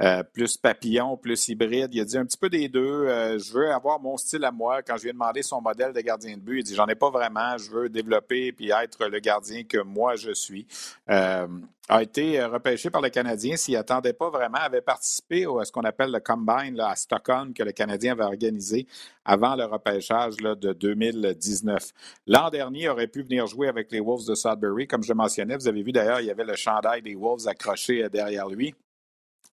[0.00, 1.92] Euh, plus papillon, plus hybride.
[1.92, 2.80] Il a dit un petit peu des deux.
[2.80, 4.80] Euh, je veux avoir mon style à moi.
[4.82, 6.94] Quand je lui ai demandé son modèle de gardien de but, il dit j'en ai
[6.94, 7.58] pas vraiment.
[7.58, 10.68] Je veux développer puis être le gardien que moi je suis.
[11.10, 11.48] Euh,
[11.88, 15.84] a été repêché par le Canadien s'il attendait pas vraiment, avait participé à ce qu'on
[15.84, 18.86] appelle le Combine à Stockholm que le Canadien avait organisé
[19.24, 21.92] avant le repêchage là, de 2019.
[22.26, 24.86] L'an dernier, il aurait pu venir jouer avec les Wolves de Sudbury.
[24.86, 28.06] Comme je mentionnais, vous avez vu d'ailleurs, il y avait le chandail des Wolves accroché
[28.10, 28.74] derrière lui.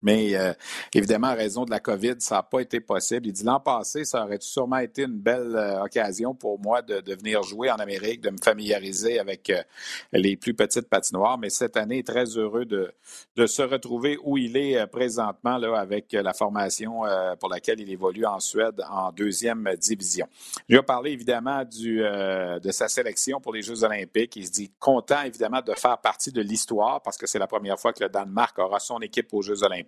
[0.02, 0.52] Mais euh,
[0.94, 3.26] évidemment, à raison de la COVID, ça n'a pas été possible.
[3.28, 7.02] Il dit l'an passé, ça aurait sûrement été une belle euh, occasion pour moi de,
[7.14, 9.62] venir jouer en Amérique, de me familiariser avec euh,
[10.12, 11.38] les plus petites patinoires.
[11.38, 12.92] Mais cette année, très heureux de,
[13.36, 17.02] de se retrouver où il est présentement là, avec la formation
[17.40, 20.26] pour laquelle il évolue en Suède en deuxième division.
[20.68, 24.36] Il a parlé évidemment du, de sa sélection pour les Jeux olympiques.
[24.36, 27.78] Il se dit content évidemment de faire partie de l'histoire parce que c'est la première
[27.78, 29.85] fois que le Danemark aura son équipe aux Jeux olympiques.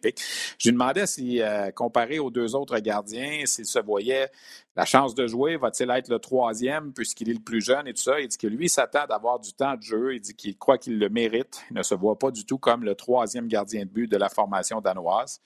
[0.59, 4.31] Je lui demandais si, euh, comparé aux deux autres gardiens, s'il se voyait
[4.77, 8.03] la chance de jouer, va-t-il être le troisième puisqu'il est le plus jeune et tout
[8.03, 8.21] ça?
[8.21, 10.15] Il dit que lui s'attend d'avoir du temps de jeu.
[10.15, 11.63] Il dit qu'il croit qu'il le mérite.
[11.71, 14.29] Il ne se voit pas du tout comme le troisième gardien de but de la
[14.29, 15.41] formation danoise.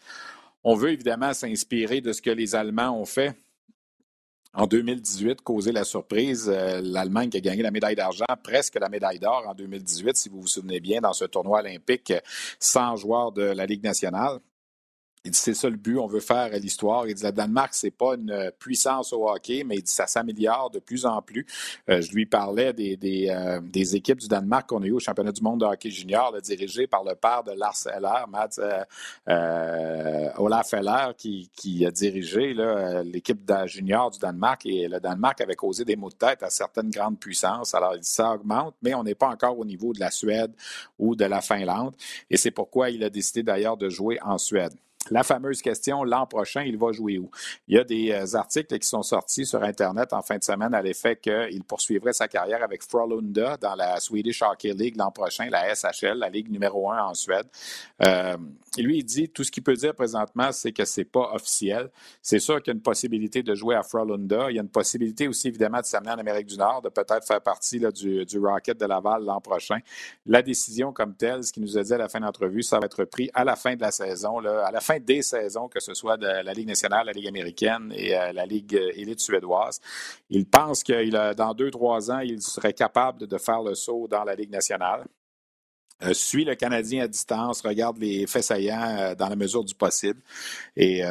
[0.65, 3.35] On veut évidemment s'inspirer de ce que les Allemands ont fait
[4.55, 6.51] en 2018, causer la surprise.
[6.53, 10.29] Euh, L'Allemagne qui a gagné la médaille d'argent, presque la médaille d'or en 2018, si
[10.29, 12.13] vous vous souvenez bien, dans ce tournoi olympique
[12.59, 14.41] sans joueurs de la Ligue nationale.
[15.25, 17.07] Il dit c'est ça le but, on veut faire l'histoire.
[17.07, 20.71] Il dit le Danemark, c'est pas une puissance au hockey, mais il dit ça s'améliore
[20.71, 21.47] de plus en plus.
[21.89, 24.99] Euh, je lui parlais des, des, euh, des équipes du Danemark qu'on a eu au
[24.99, 28.59] championnat du monde de hockey junior, dirigé par le père de Lars Eller, Mats
[29.29, 32.53] euh, Olaf Eller, qui, qui a dirigé
[33.05, 34.67] l'équipe junior du Danemark.
[34.67, 37.77] Et le Danemark avait causé des maux de tête à certaines grandes puissances.
[37.77, 40.53] Alors, il dit ça augmente, mais on n'est pas encore au niveau de la Suède
[40.99, 41.95] ou de la Finlande.
[42.29, 44.73] Et c'est pourquoi il a décidé d'ailleurs de jouer en Suède.
[45.11, 47.31] La fameuse question, l'an prochain, il va jouer où?
[47.67, 50.75] Il y a des euh, articles qui sont sortis sur Internet en fin de semaine
[50.75, 55.49] à l'effet qu'il poursuivrait sa carrière avec Frölunda dans la Swedish Hockey League l'an prochain,
[55.51, 57.47] la SHL, la ligue numéro un en Suède.
[58.05, 58.37] Euh,
[58.79, 61.91] lui, il dit, tout ce qu'il peut dire présentement, c'est que c'est pas officiel.
[62.23, 64.51] C'est sûr qu'il y a une possibilité de jouer à Frölunda.
[64.51, 67.27] Il y a une possibilité aussi, évidemment, de s'amener en Amérique du Nord, de peut-être
[67.27, 69.79] faire partie du, Rocket de Laval l'an prochain.
[70.27, 72.79] La décision comme telle, ce qu'il nous a dit à la fin de l'entrevue, ça
[72.79, 75.81] va être pris à la fin de la saison, à la fin des saisons, que
[75.81, 79.21] ce soit de la Ligue nationale, la Ligue américaine et euh, la Ligue euh, élite
[79.21, 79.81] suédoise.
[80.31, 84.25] Il pense que dans deux, trois ans, il serait capable de faire le saut dans
[84.25, 85.05] la Ligue nationale.
[86.03, 90.21] Euh, suit le Canadien à distance, regarde les faits saillants dans la mesure du possible
[90.77, 91.03] et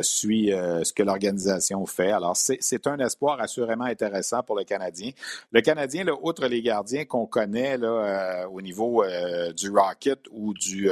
[0.00, 2.12] suit ce que l'organisation fait.
[2.12, 5.10] Alors, c'est un espoir assurément intéressant pour le Canadien.
[5.52, 7.76] Le Canadien, outre les gardiens qu'on connaît
[8.50, 9.04] au niveau
[9.54, 10.88] du Rocket ou du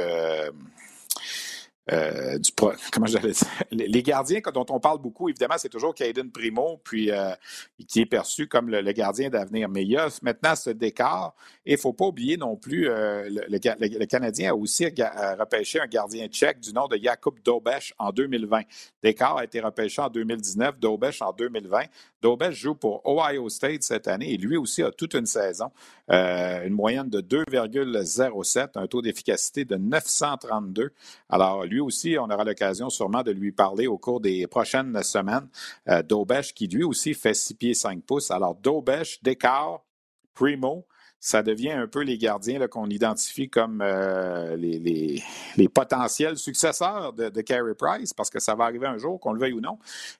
[1.91, 2.39] euh,
[3.71, 7.31] les gardiens dont on parle beaucoup, évidemment, c'est toujours Caden Primo, puis euh,
[7.87, 9.69] qui est perçu comme le, gardien d'avenir.
[9.69, 12.89] Mais il y a maintenant ce décor, et il ne faut pas oublier non plus,
[12.89, 17.93] euh, le, le, Canadien a aussi repêché un gardien tchèque du nom de Jakub Dobesh
[17.99, 18.61] en 2020.
[19.03, 21.83] Décor a été repêché en 2019, Dobesh en 2020.
[22.25, 25.69] Dobesh joue pour Ohio State cette année et lui aussi a toute une saison,
[26.09, 30.91] une moyenne de 2,07, un taux d'efficacité de 932.
[31.29, 35.47] Alors, lui aussi, on aura l'occasion sûrement de lui parler au cours des prochaines semaines.
[35.87, 36.01] Euh,
[36.55, 38.31] qui lui aussi fait 6 pieds 5 pouces.
[38.31, 39.83] Alors, Dobesh, Descartes,
[40.33, 40.87] Primo,
[41.19, 45.23] ça devient un peu les gardiens qu'on identifie comme euh, les,
[45.73, 49.39] potentiels successeurs de, de Carey Price, parce que ça va arriver un jour, qu'on le
[49.39, 49.79] veuille ou non.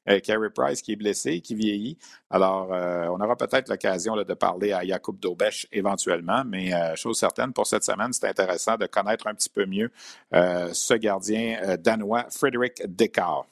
[0.09, 1.97] Euh, Carey Price qui est blessé, qui vieillit.
[2.29, 7.53] Alors, euh, on aura peut-être l'occasion de parler à Jakub Dobesch éventuellement, mais chose certaine,
[7.53, 9.91] pour cette semaine, c'est intéressant de connaître un petit peu mieux
[10.31, 13.47] ce gardien danois, Frédéric Descartes.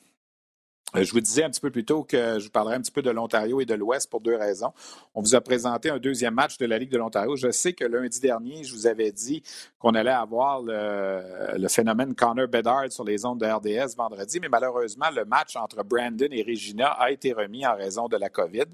[0.96, 2.92] Euh, je vous disais un petit peu plus tôt que je vous parlerai un petit
[2.92, 4.74] peu de l'Ontario et de l'Ouest pour deux raisons.
[5.16, 7.36] On vous a présenté un deuxième match de la Ligue de l'Ontario.
[7.36, 9.42] Je sais que lundi dernier, je vous avais dit
[9.80, 15.10] qu'on allait avoir le, phénomène Connor Bedard sur les ondes de RDS vendredi, mais malheureusement,
[15.16, 18.66] le match entre Brandon et Regina a été remis en raison de la COVID.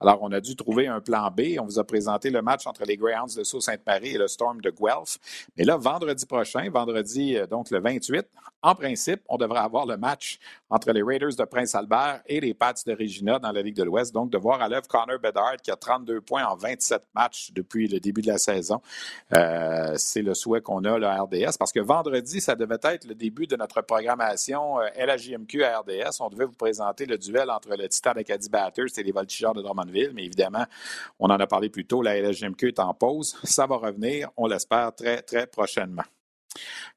[0.00, 1.58] Alors, on a dû trouver un plan B.
[1.60, 4.70] On vous a présenté le match entre les Greyhounds de Sault-Sainte-Marie et le Storm de
[4.70, 5.18] Guelph.
[5.56, 8.26] Mais là, vendredi prochain, vendredi euh, donc le 28,
[8.62, 10.38] en principe, on devrait avoir le match
[10.70, 14.14] entre les Raiders de Prince-Albert et les Pats de Regina dans la Ligue de l'Ouest.
[14.14, 17.88] Donc, de voir à l'œuvre Connor Bedard qui a 32 points en 27 matchs depuis
[17.88, 18.80] le début de la saison.
[19.36, 23.14] Euh, c'est le souhait qu'on a à RDS parce que vendredi, ça devait être le
[23.14, 26.20] début de notre programmation euh, LHJMQ à RDS.
[26.20, 29.60] On devait vous présenter le duel entre le Titan d'Acadie Batters et les Voltigeurs de
[29.60, 30.64] Drummondville, mais évidemment,
[31.18, 33.36] on en a parlé plus tôt, la LHJMQ est en pause.
[33.44, 36.04] Ça va revenir, on l'espère, très, très prochainement.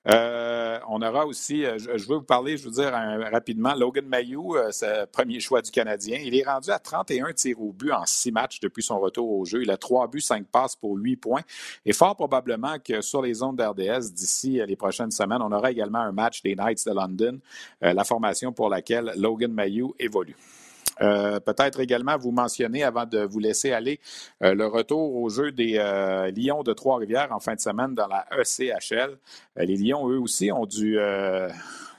[0.07, 2.91] Euh, on aura aussi, euh, je, veux vous parler, je veux dire
[3.31, 6.19] rapidement, Logan Mayou, euh, premier choix du Canadien.
[6.23, 9.45] Il est rendu à 31 tirs au but en six matchs depuis son retour au
[9.45, 9.61] jeu.
[9.61, 11.41] Il a trois buts, cinq passes pour huit points.
[11.85, 15.99] Et fort probablement que sur les zones d'RDS, d'ici les prochaines semaines, on aura également
[15.99, 17.39] un match des Knights de London,
[17.81, 20.35] la formation pour laquelle Logan Mayou évolue.
[21.01, 23.99] Euh, peut-être également vous mentionner, avant de vous laisser aller,
[24.43, 28.07] euh, le retour au jeu des euh, Lions de Trois-Rivières en fin de semaine dans
[28.07, 29.17] la ECHL.
[29.55, 30.67] les Lions, eux aussi, ont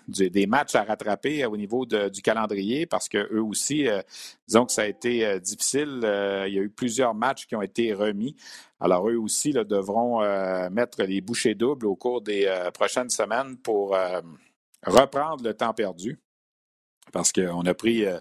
[0.08, 3.88] des matchs à rattraper au niveau du calendrier parce que eux aussi,
[4.46, 6.00] disons que ça a été difficile.
[6.46, 8.36] il y a eu plusieurs matchs qui ont été remis.
[8.80, 10.20] Alors, eux aussi devront
[10.70, 13.96] mettre les bouchées doubles au cours des prochaines semaines pour
[14.86, 16.18] reprendre le temps perdu
[17.12, 18.18] parce qu'on a pris, euh,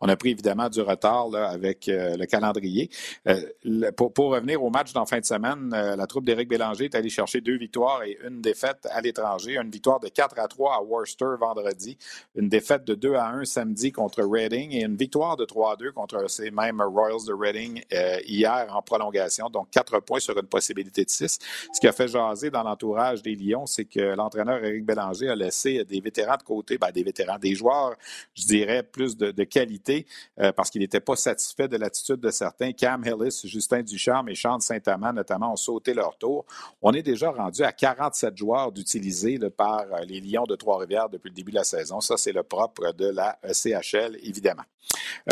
[0.00, 2.90] on a pris évidemment du retard là, avec euh, le calendrier.
[3.26, 7.10] Euh, pour, revenir au match d'en fin de semaine, la troupe d'Éric Bélanger est allée
[7.10, 9.56] chercher deux victoires et une défaite à l'étranger.
[9.56, 11.98] Une victoire de 4 à 3 à Worcester vendredi,
[12.34, 15.76] une défaite de 2 à 1 samedi contre Reading et une victoire de 3 à
[15.76, 17.82] 2 contre ces mêmes Royals de Reading
[18.26, 19.50] hier en prolongation.
[19.50, 21.38] Donc, quatre points sur une possibilité de 6.
[21.72, 25.36] Ce qui a fait jaser dans l'entourage des Lions, c'est que l'entraîneur Éric Bélanger a
[25.36, 27.94] laissé des vétérans de côté, ben, des vétérans, des joueurs
[28.34, 30.06] je dirais, plus de, qualité
[30.40, 32.72] euh, parce qu'il n'était pas satisfait de l'attitude de certains.
[32.72, 36.44] Cam Hillis, Justin Ducharme et Sean Saint-Amand, notamment, ont sauté leur tour.
[36.82, 41.28] On est déjà rendu à 47 joueurs d'utiliser par euh, les Lions de Trois-Rivières depuis
[41.28, 42.00] le début de la saison.
[42.00, 44.64] Ça, c'est le propre de la CHL, évidemment.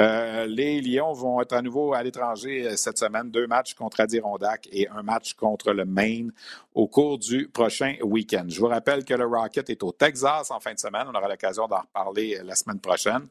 [0.00, 3.30] Euh, les Lions vont être à nouveau à l'étranger cette semaine.
[3.30, 6.32] Deux matchs contre Adirondack et un match contre le Maine
[6.74, 8.44] au cours du prochain week-end.
[8.48, 11.04] Je vous rappelle que le Rocket est au Texas en fin de semaine.
[11.06, 13.28] On aura l'occasion d'en reparler la semaine prochaine.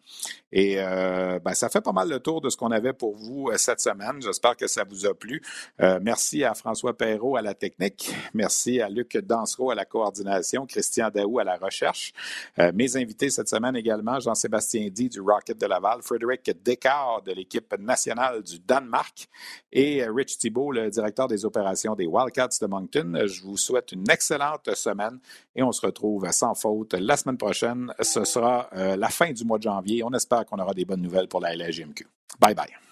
[0.51, 3.49] Et euh, ben, ça fait pas mal le tour de ce qu'on avait pour vous
[3.49, 4.21] euh, cette semaine.
[4.21, 5.41] J'espère que ça vous a plu.
[5.81, 8.13] Euh, merci à François Perrault à la technique.
[8.33, 12.13] Merci à Luc Dansereau à la coordination, Christian Daou à la recherche.
[12.73, 17.73] mes invités cette semaine également, Jean-Sébastien Di du Rocket de Laval, Frédéric Descartes de l'équipe
[17.79, 19.27] nationale du Danemark
[19.71, 23.25] et Rich Thibault, le directeur des opérations des Wildcats de Moncton.
[23.31, 25.19] Je vous souhaite une excellente semaine
[25.55, 27.93] et on se retrouve sans faute la semaine prochaine.
[27.99, 30.03] Ce sera la fin du mois de janvier.
[30.03, 32.07] On espère qu'on aura des bonnes nouvelles pour la LGMQ.
[32.39, 32.90] Bye bye.